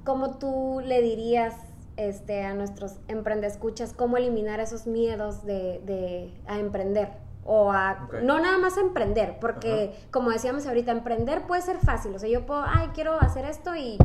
cómo 0.03 0.37
tú 0.37 0.81
le 0.83 1.01
dirías 1.01 1.55
este, 1.97 2.43
a 2.43 2.53
nuestros 2.53 2.95
emprendescuchas 3.07 3.93
cómo 3.93 4.17
eliminar 4.17 4.59
esos 4.59 4.87
miedos 4.87 5.45
de, 5.45 5.81
de, 5.85 6.33
a 6.47 6.59
emprender? 6.59 7.22
O 7.45 7.71
a 7.71 8.09
no 8.23 8.39
nada 8.39 8.57
más 8.57 8.77
a 8.77 8.81
emprender, 8.81 9.37
porque 9.39 9.93
como 10.11 10.31
decíamos 10.31 10.65
ahorita, 10.65 10.91
emprender 10.91 11.43
puede 11.47 11.61
ser 11.61 11.77
fácil, 11.79 12.15
o 12.15 12.19
sea, 12.19 12.29
yo 12.29 12.45
puedo, 12.45 12.63
ay, 12.65 12.89
quiero 12.93 13.19
hacer 13.19 13.45
esto 13.45 13.75
y 13.75 13.97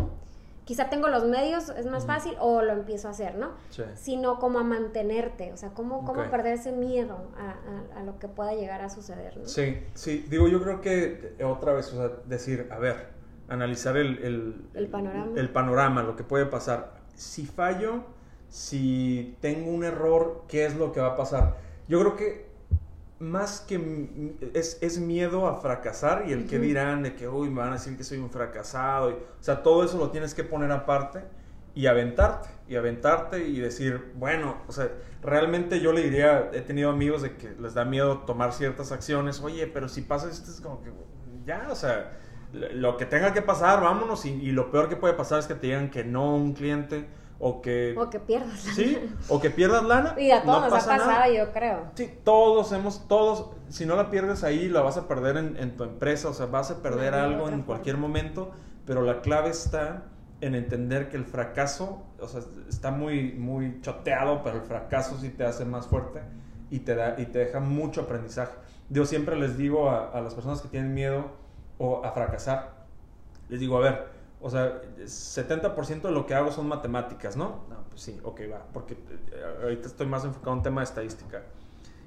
quizá 0.65 0.91
tengo 0.91 1.09
los 1.09 1.25
medios, 1.25 1.71
es 1.71 1.87
más 1.87 2.05
fácil, 2.05 2.35
o 2.41 2.61
lo 2.61 2.73
empiezo 2.73 3.09
a 3.09 3.13
hacer, 3.13 3.37
¿no? 3.37 3.53
Sí. 3.71 3.85
Sino 3.95 4.39
como 4.39 4.59
a 4.59 4.65
mantenerte, 4.65 5.51
o 5.53 5.57
sea, 5.57 5.71
cómo, 5.71 6.05
cómo 6.05 6.25
perder 6.31 6.55
ese 6.55 6.73
miedo 6.73 7.31
a, 7.39 7.99
a, 7.99 8.03
lo 8.03 8.19
que 8.19 8.29
pueda 8.29 8.53
llegar 8.53 8.83
a 8.83 8.91
suceder, 8.91 9.39
¿no? 9.39 9.47
Sí, 9.47 9.83
sí, 9.95 10.27
digo, 10.29 10.47
yo 10.47 10.63
creo 10.63 10.83
que 10.83 11.37
otra 11.43 11.73
vez, 11.73 11.91
o 11.95 11.97
sea, 11.97 12.17
decir, 12.27 12.69
a 12.71 12.79
ver, 12.79 13.09
analizar 13.49 13.97
el, 13.97 14.19
el, 14.19 14.69
el 14.75 14.89
panorama. 14.89 15.33
El 15.37 15.49
panorama, 15.49 16.03
lo 16.03 16.17
que 16.17 16.25
puede 16.25 16.45
pasar. 16.45 16.99
Si 17.15 17.47
fallo, 17.47 18.05
si 18.51 19.39
tengo 19.41 19.71
un 19.71 19.85
error, 19.85 20.45
¿qué 20.49 20.67
es 20.67 20.77
lo 20.77 20.93
que 20.93 21.01
va 21.01 21.15
a 21.15 21.17
pasar? 21.17 21.57
Yo 21.89 21.99
creo 22.01 22.17
que 22.17 22.48
más 23.21 23.61
que 23.61 24.31
es, 24.55 24.79
es, 24.81 24.99
miedo 24.99 25.49
a 25.49 25.61
fracasar 25.61 26.25
y 26.29 26.33
el 26.33 26.47
que 26.47 26.59
dirán 26.59 27.03
de 27.03 27.17
que, 27.17 27.29
uy, 27.29 27.51
me 27.51 27.61
van 27.61 27.71
a 27.71 27.73
decir 27.73 27.97
que 27.97 28.05
soy 28.05 28.19
un 28.19 28.31
fracasado. 28.31 29.09
o 29.09 29.43
sea, 29.43 29.63
todo 29.63 29.85
eso 29.85 29.99
lo 29.99 30.11
tienes 30.11 30.35
que 30.35 30.45
poner 30.45 30.71
aparte 30.71 31.25
y 31.75 31.87
aventarte, 31.87 32.49
y 32.69 32.77
aventarte 32.77 33.47
y 33.47 33.59
decir, 33.61 34.13
bueno, 34.15 34.59
o 34.67 34.73
sea, 34.73 34.91
realmente 35.23 35.81
yo 35.81 35.93
le 35.93 36.03
diría, 36.03 36.51
he 36.53 36.61
tenido 36.61 36.91
amigos 36.91 37.23
de 37.23 37.37
que 37.37 37.51
les 37.51 37.75
da 37.75 37.85
miedo 37.85 38.19
tomar 38.19 38.53
ciertas 38.53 38.93
acciones, 38.93 39.41
oye, 39.41 39.67
pero 39.67 39.89
si 39.89 40.03
pasa 40.03 40.31
esto 40.31 40.51
es 40.51 40.61
como 40.61 40.83
que, 40.83 40.91
ya, 41.45 41.69
o 41.71 41.75
sea, 41.75 42.13
lo 42.53 42.97
que 42.97 43.05
tenga 43.05 43.33
que 43.33 43.43
pasar, 43.43 43.81
vámonos, 43.81 44.25
y, 44.27 44.31
y 44.31 44.53
lo 44.53 44.71
peor 44.71 44.89
que 44.89 44.97
puede 44.97 45.15
pasar 45.15 45.41
es 45.41 45.47
que 45.47 45.55
te 45.55 45.69
digan 45.69 45.91
que 45.91 46.05
no 46.05 46.35
un 46.35 46.53
cliente 46.53 47.07
o 47.41 47.61
que... 47.63 47.95
O 47.97 48.11
que 48.11 48.19
pierdas 48.19 48.65
lana. 48.65 48.75
Sí, 48.75 48.99
o 49.29 49.41
que 49.41 49.51
pierdas 49.51 49.85
lana. 49.85 50.15
Y 50.19 50.31
a 50.31 50.43
todos 50.43 50.71
nos 50.71 50.73
ha 50.73 50.97
pasado, 50.97 51.33
yo 51.33 51.53
creo. 51.53 51.91
Sí, 51.95 52.11
todos 52.25 52.73
hemos, 52.73 53.07
todos, 53.07 53.51
si 53.69 53.87
no 53.87 53.97
la 53.97 54.11
pierdes 54.11 54.43
ahí, 54.43 54.69
la 54.69 54.81
vas 54.81 54.97
a 54.97 55.07
perder 55.07 55.37
en, 55.37 55.77
tu 55.77 55.85
empresa, 55.85 56.29
o 56.29 56.35
sea, 56.35 56.47
vas 56.47 56.71
a 56.71 56.83
perder 56.83 57.15
algo 57.15 57.49
en 57.49 57.63
cualquier 57.63 57.97
momento, 57.97 58.51
pero 58.87 59.03
la 59.03 59.21
clave 59.21 59.51
está 59.51 60.05
en 60.41 60.55
entender 60.55 61.09
que 61.09 61.17
el 61.17 61.25
fracaso, 61.25 62.03
o 62.21 62.29
sea, 62.29 62.41
está 62.69 62.91
muy, 62.91 63.33
muy 63.33 63.81
choteado, 63.83 64.43
pero 64.43 64.57
el 64.57 64.63
fracaso 64.63 65.17
sí 65.21 65.31
te 65.31 65.45
hace 65.45 65.65
más 65.65 65.87
fuerte 65.87 66.21
y 66.71 66.81
te, 66.81 66.95
da, 66.95 67.15
y 67.19 67.27
te 67.27 67.39
deja 67.39 67.61
mucho 67.61 68.03
aprendizaje. 68.03 68.53
Yo 68.91 69.05
siempre 69.05 69.37
les 69.37 69.57
digo 69.57 69.91
a, 69.91 70.11
a 70.11 70.21
las 70.21 70.35
personas 70.35 70.61
que 70.61 70.69
tienen 70.69 70.95
miedo 70.95 71.27
o 71.79 72.05
a 72.05 72.13
fracasar, 72.13 72.79
les 73.49 73.61
digo, 73.61 73.77
a 73.79 73.81
ver, 73.81 74.18
o 74.41 74.51
sea, 74.51 74.81
70% 74.99 76.03
de 76.03 76.11
lo 76.11 76.27
que 76.27 76.35
hago 76.35 76.53
son 76.53 76.69
matemáticas, 76.69 77.37
¿no? 77.37 77.65
No, 77.69 77.77
pues 77.89 78.03
sí, 78.03 78.21
ok, 78.23 78.41
va, 78.53 78.63
porque 78.73 78.95
eh, 78.95 79.45
ahorita 79.63 79.89
estoy 79.89 80.07
más 80.07 80.25
enfocado 80.25 80.57
en 80.57 80.63
tema 80.63 80.81
de 80.81 80.85
estadística. 80.85 81.43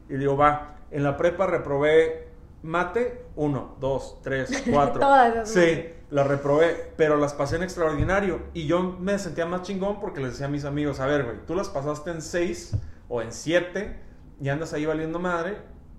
Y 0.10 0.15
digo, 0.15 0.38
va, 0.38 0.76
en 0.91 1.04
la 1.04 1.17
prepa 1.17 1.48
reprobé 1.48 2.32
mate, 2.63 3.26
1, 3.36 3.76
2, 3.80 4.17
3, 4.22 4.63
4. 4.72 5.46
sí, 5.46 5.89
la 6.10 6.24
reprobé, 6.24 6.94
pero 6.96 7.17
las 7.17 7.34
pasé 7.34 7.56
en 7.56 7.63
extraordinario. 7.63 8.39
Y 8.54 8.67
yo 8.67 8.82
me 8.82 9.17
sentía 9.20 9.46
más 9.46 9.63
chingón 9.63 10.00
porque 10.00 10.22
les 10.22 10.32
decía 10.32 10.48
a 10.48 10.50
mis 10.50 10.65
amigos, 10.65 11.00
a 11.00 11.06
ver, 11.06 11.24
güey, 11.24 11.38
tú 11.46 11.56
las 11.56 11.70
pasaste 11.70 12.12
en 12.12 12.22
6 12.22 12.78
o 13.10 13.22
en 13.22 13.32
7 13.32 13.98
y 14.41 14.50
andas 14.50 14.74
ahí 14.74 14.86
valiendo 14.86 15.20
madre, 15.20 15.58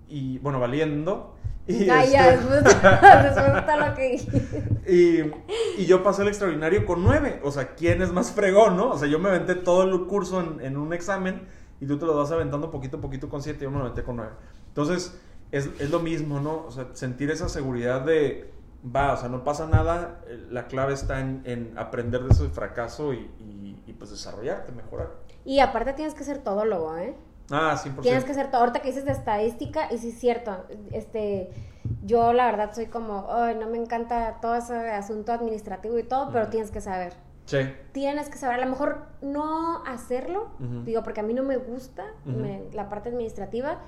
y 0.09 0.37
bueno, 0.39 0.59
valiendo, 0.59 1.35
y 1.65 1.85
ya, 1.85 2.03
este 2.03 2.37
después, 2.37 2.63
después 3.23 3.79
lo 3.79 3.95
que 3.95 4.83
y, 4.91 5.81
y, 5.81 5.85
yo 5.85 6.03
pasé 6.03 6.23
el 6.23 6.27
extraordinario 6.27 6.85
con 6.85 7.03
nueve. 7.03 7.39
O 7.43 7.51
sea, 7.51 7.73
¿quién 7.75 8.01
es 8.01 8.11
más 8.11 8.31
fregón, 8.31 8.75
no? 8.75 8.89
O 8.89 8.97
sea, 8.97 9.07
yo 9.07 9.17
me 9.19 9.29
aventé 9.29 9.55
todo 9.55 9.83
el 9.83 10.05
curso 10.07 10.41
en, 10.41 10.59
en 10.61 10.77
un 10.77 10.93
examen 10.93 11.47
y 11.79 11.85
tú 11.85 11.97
te 11.97 12.05
lo 12.05 12.15
vas 12.15 12.31
aventando 12.31 12.69
poquito 12.69 12.97
a 12.97 13.01
poquito 13.01 13.29
con 13.29 13.41
siete 13.41 13.59
y 13.61 13.63
yo 13.63 13.71
me 13.71 13.77
lo 13.77 13.85
aventé 13.85 14.03
con 14.03 14.17
nueve. 14.17 14.33
Entonces, 14.67 15.17
es, 15.51 15.69
es, 15.79 15.89
lo 15.89 15.99
mismo, 15.99 16.39
¿no? 16.39 16.65
O 16.65 16.71
sea, 16.71 16.87
sentir 16.93 17.31
esa 17.31 17.47
seguridad 17.47 18.01
de, 18.01 18.51
va, 18.83 19.13
o 19.13 19.17
sea, 19.17 19.29
no 19.29 19.43
pasa 19.43 19.67
nada. 19.67 20.21
Eh, 20.27 20.47
la 20.49 20.67
clave 20.67 20.93
está 20.93 21.19
en, 21.21 21.43
en 21.45 21.77
aprender 21.77 22.23
de 22.23 22.29
ese 22.29 22.49
fracaso 22.49 23.13
y, 23.13 23.29
y, 23.39 23.81
y, 23.85 23.93
pues 23.93 24.11
desarrollarte, 24.11 24.71
mejorar. 24.71 25.11
Y 25.45 25.59
aparte 25.59 25.93
tienes 25.93 26.13
que 26.13 26.23
ser 26.23 26.39
todólogo, 26.39 26.97
¿eh? 26.97 27.15
Ah, 27.51 27.75
100%. 27.77 28.01
Tienes 28.01 28.23
que 28.23 28.33
ser, 28.33 28.49
ahorita 28.51 28.81
que 28.81 28.87
dices 28.87 29.05
de 29.05 29.11
estadística, 29.11 29.91
y 29.91 29.97
sí 29.97 30.09
es 30.09 30.19
cierto, 30.19 30.65
este, 30.91 31.51
yo 32.03 32.33
la 32.33 32.45
verdad 32.45 32.73
soy 32.73 32.87
como, 32.87 33.27
ay, 33.29 33.55
no 33.55 33.67
me 33.67 33.77
encanta 33.77 34.37
todo 34.41 34.55
ese 34.55 34.73
asunto 34.91 35.31
administrativo 35.31 35.97
y 35.99 36.03
todo, 36.03 36.31
pero 36.31 36.47
tienes 36.47 36.71
que 36.71 36.81
saber. 36.81 37.13
Sí. 37.45 37.57
Tienes 37.91 38.29
que 38.29 38.37
saber, 38.37 38.61
a 38.61 38.65
lo 38.65 38.71
mejor 38.71 39.07
no 39.21 39.83
hacerlo, 39.85 40.51
digo, 40.85 41.03
porque 41.03 41.19
a 41.19 41.23
mí 41.23 41.33
no 41.33 41.43
me 41.43 41.57
gusta 41.57 42.05
la 42.71 42.89
parte 42.89 43.09
administrativa, 43.09 43.79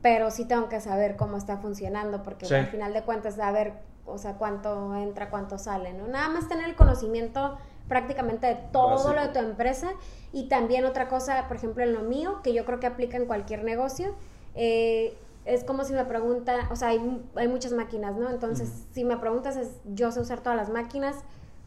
pero 0.00 0.30
sí 0.30 0.46
tengo 0.46 0.68
que 0.68 0.80
saber 0.80 1.16
cómo 1.16 1.36
está 1.36 1.58
funcionando, 1.58 2.22
porque 2.22 2.46
al 2.54 2.66
final 2.66 2.92
de 2.92 3.02
cuentas, 3.02 3.36
saber, 3.36 3.74
o 4.06 4.18
sea, 4.18 4.34
cuánto 4.34 4.96
entra, 4.96 5.30
cuánto 5.30 5.58
sale, 5.58 5.92
¿no? 5.92 6.08
Nada 6.08 6.28
más 6.28 6.48
tener 6.48 6.64
el 6.64 6.74
conocimiento 6.74 7.58
prácticamente 7.88 8.46
de 8.46 8.54
todo 8.72 9.12
lo 9.12 9.22
de 9.22 9.28
tu 9.28 9.38
empresa. 9.38 9.92
Y 10.32 10.48
también 10.48 10.84
otra 10.84 11.08
cosa, 11.08 11.46
por 11.48 11.56
ejemplo, 11.56 11.82
en 11.82 11.92
lo 11.92 12.02
mío, 12.02 12.40
que 12.42 12.52
yo 12.52 12.64
creo 12.64 12.80
que 12.80 12.86
aplica 12.86 13.16
en 13.16 13.26
cualquier 13.26 13.64
negocio, 13.64 14.14
eh, 14.54 15.16
es 15.44 15.64
como 15.64 15.84
si 15.84 15.92
me 15.92 16.04
pregunta, 16.04 16.68
o 16.70 16.76
sea, 16.76 16.88
hay, 16.88 17.22
hay 17.34 17.48
muchas 17.48 17.72
máquinas, 17.72 18.16
¿no? 18.16 18.30
Entonces, 18.30 18.84
si 18.92 19.04
me 19.04 19.16
preguntas, 19.16 19.56
es, 19.56 19.80
yo 19.84 20.12
sé 20.12 20.20
usar 20.20 20.40
todas 20.40 20.56
las 20.56 20.70
máquinas. 20.70 21.16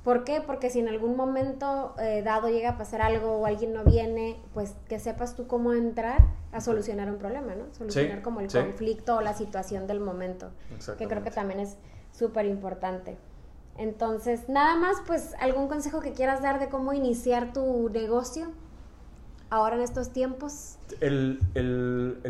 ¿Por 0.04 0.23
qué? 0.23 0.39
Porque 0.39 0.69
si 0.69 0.80
en 0.80 0.88
algún 0.88 1.17
momento 1.17 1.95
eh, 1.97 2.21
dado 2.23 2.47
llega 2.47 2.69
a 2.69 2.78
pasar 2.78 3.01
algo 3.01 3.39
o 3.39 3.45
alguien 3.47 3.73
no 3.73 3.84
viene, 3.84 4.39
pues 4.54 4.75
que 4.88 4.99
sepas 4.99 5.36
tú 5.36 5.47
cómo 5.47 5.73
entrar 5.73 6.21
a 6.51 6.62
solucionar 6.62 7.10
un 7.10 7.17
problema, 7.17 7.56
¿no? 7.56 7.65
Solucionar 7.73 8.21
como 8.21 8.39
el 8.39 8.51
conflicto 8.51 9.17
o 9.17 9.21
la 9.21 9.34
situación 9.34 9.88
del 9.88 9.99
momento, 9.99 10.51
que 10.97 11.08
creo 11.08 11.23
que 11.23 11.32
también 11.32 11.60
es 11.60 11.78
súper 12.12 12.45
importante. 12.45 13.17
Entonces, 13.77 14.47
nada 14.47 14.75
más, 14.77 14.97
pues, 15.05 15.33
algún 15.39 15.67
consejo 15.67 15.99
que 15.99 16.13
quieras 16.13 16.41
dar 16.41 16.59
de 16.59 16.69
cómo 16.69 16.93
iniciar 16.93 17.51
tu 17.51 17.89
negocio 17.89 18.47
ahora 19.49 19.75
en 19.75 19.81
estos 19.81 20.11
tiempos. 20.11 20.77
El, 21.01 21.39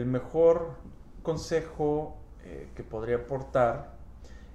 mejor 0.05 0.73
consejo 1.23 2.15
eh, 2.43 2.69
que 2.75 2.83
podría 2.83 3.17
aportar 3.17 3.95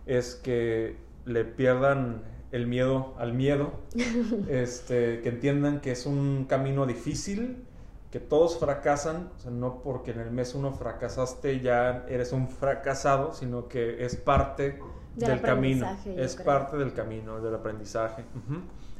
es 0.06 0.34
que 0.34 0.96
le 1.24 1.44
pierdan 1.44 2.22
el 2.52 2.66
miedo 2.66 3.14
al 3.18 3.32
miedo, 3.32 3.72
este, 4.48 5.20
que 5.20 5.28
entiendan 5.28 5.80
que 5.80 5.92
es 5.92 6.06
un 6.06 6.46
camino 6.48 6.86
difícil, 6.86 7.64
que 8.10 8.18
todos 8.18 8.58
fracasan, 8.58 9.30
o 9.36 9.40
sea, 9.40 9.52
no 9.52 9.82
porque 9.82 10.10
en 10.10 10.18
el 10.18 10.32
mes 10.32 10.56
uno 10.56 10.72
fracasaste 10.72 11.60
ya 11.60 12.04
eres 12.08 12.32
un 12.32 12.48
fracasado, 12.48 13.32
sino 13.32 13.68
que 13.68 14.04
es 14.04 14.16
parte 14.16 14.80
del, 15.16 15.40
camino. 15.40 15.86
Es 16.16 16.36
parte 16.36 16.76
del 16.76 16.92
camino, 16.92 17.40
del 17.40 17.54
aprendizaje. 17.54 18.24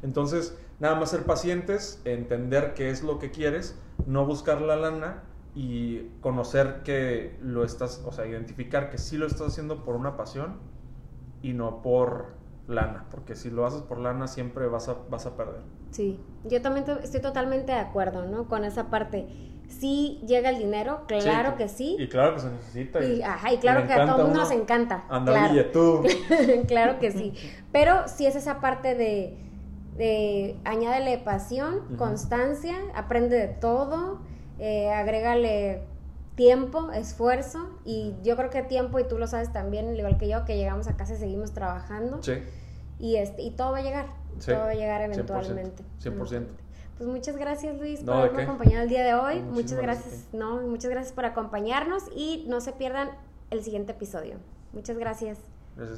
Entonces, 0.03 0.57
nada 0.79 0.95
más 0.95 1.11
ser 1.11 1.25
pacientes, 1.25 2.01
entender 2.05 2.75
qué 2.75 2.91
es 2.91 3.03
lo 3.03 3.19
que 3.19 3.31
quieres, 3.31 3.79
no 4.07 4.27
buscar 4.27 4.61
la 4.61 4.77
lana 4.77 5.23
y 5.55 6.09
conocer 6.21 6.83
que 6.85 7.37
lo 7.43 7.65
estás, 7.65 8.03
o 8.07 8.13
sea, 8.13 8.27
identificar 8.27 8.91
que 8.91 8.99
sí 8.99 9.17
lo 9.17 9.27
estás 9.27 9.49
haciendo 9.49 9.85
por 9.85 9.97
una 9.97 10.17
pasión 10.17 10.59
y 11.43 11.53
no 11.53 11.83
por 11.83 12.41
lana, 12.69 13.07
porque 13.11 13.35
si 13.35 13.51
lo 13.51 13.67
haces 13.67 13.83
por 13.83 13.99
lana 13.99 14.29
siempre 14.29 14.69
vas 14.69 14.89
a, 14.89 14.97
vas 15.11 15.27
a 15.27 15.37
perder. 15.37 15.63
Sí, 15.91 16.21
yo 16.45 16.63
también 16.63 16.87
estoy 17.03 17.21
totalmente 17.21 17.73
de 17.73 17.79
acuerdo, 17.79 18.27
¿no? 18.27 18.49
Con 18.49 18.65
esa 18.65 18.91
parte. 18.91 19.27
Sí 19.71 20.21
llega 20.27 20.51
el 20.51 20.59
dinero, 20.59 21.05
claro 21.07 21.57
que 21.57 21.69
sí. 21.69 21.97
Y 21.99 22.09
claro 22.09 22.35
que 22.35 22.41
se 22.41 22.51
necesita. 22.51 23.03
Y, 23.05 23.23
ajá, 23.23 23.53
y 23.53 23.59
claro 23.59 23.87
que 23.87 23.93
a 23.93 24.05
todo 24.05 24.19
el 24.19 24.25
mundo 24.25 24.41
nos 24.41 24.51
encanta. 24.51 25.05
Anda, 25.09 25.51
tú. 25.73 26.03
claro 26.69 26.99
que 26.99 27.11
sí. 27.11 27.33
Pero 27.73 28.07
sí 28.09 28.27
es 28.27 28.37
esa 28.37 28.61
parte 28.61 28.95
de, 28.95 29.39
de 29.97 30.57
añádele 30.65 31.19
pasión, 31.19 31.97
constancia, 31.97 32.77
aprende 32.95 33.37
de 33.37 33.49
todo, 33.49 34.19
eh, 34.59 34.91
agrégale 34.91 35.85
tiempo, 36.35 36.91
esfuerzo 36.93 37.69
y 37.85 38.15
yo 38.23 38.35
creo 38.37 38.51
que 38.51 38.63
tiempo, 38.63 38.99
y 38.99 39.05
tú 39.05 39.19
lo 39.19 39.27
sabes 39.27 39.53
también, 39.53 39.95
igual 39.95 40.17
que 40.19 40.29
yo, 40.29 40.45
que 40.45 40.57
llegamos 40.57 40.89
a 40.89 40.97
casa 40.97 41.15
y 41.15 41.17
seguimos 41.17 41.53
trabajando. 41.53 42.23
Sí. 42.23 42.33
Y, 42.99 43.17
este, 43.17 43.43
y 43.43 43.51
todo 43.51 43.73
va 43.73 43.79
a 43.79 43.83
llegar, 43.83 44.07
todo 44.45 44.57
va 44.57 44.71
a 44.71 44.75
llegar 44.75 45.03
eventualmente. 45.03 45.85
100%. 46.03 46.47
Pues 47.01 47.09
muchas 47.09 47.39
gracias 47.39 47.79
Luis 47.79 48.01
por 48.01 48.15
haberme 48.15 48.43
acompañado 48.43 48.83
el 48.83 48.91
día 48.91 49.03
de 49.03 49.15
hoy. 49.15 49.41
muchas 49.41 49.81
gracias, 49.81 50.27
no, 50.35 50.61
muchas 50.61 50.91
gracias 50.91 51.15
por 51.15 51.25
acompañarnos 51.25 52.03
y 52.15 52.45
no 52.47 52.61
se 52.61 52.73
pierdan 52.73 53.09
el 53.49 53.65
siguiente 53.65 53.93
episodio. 53.93 54.37
Muchas 54.75 54.99
gracias. 54.99 55.39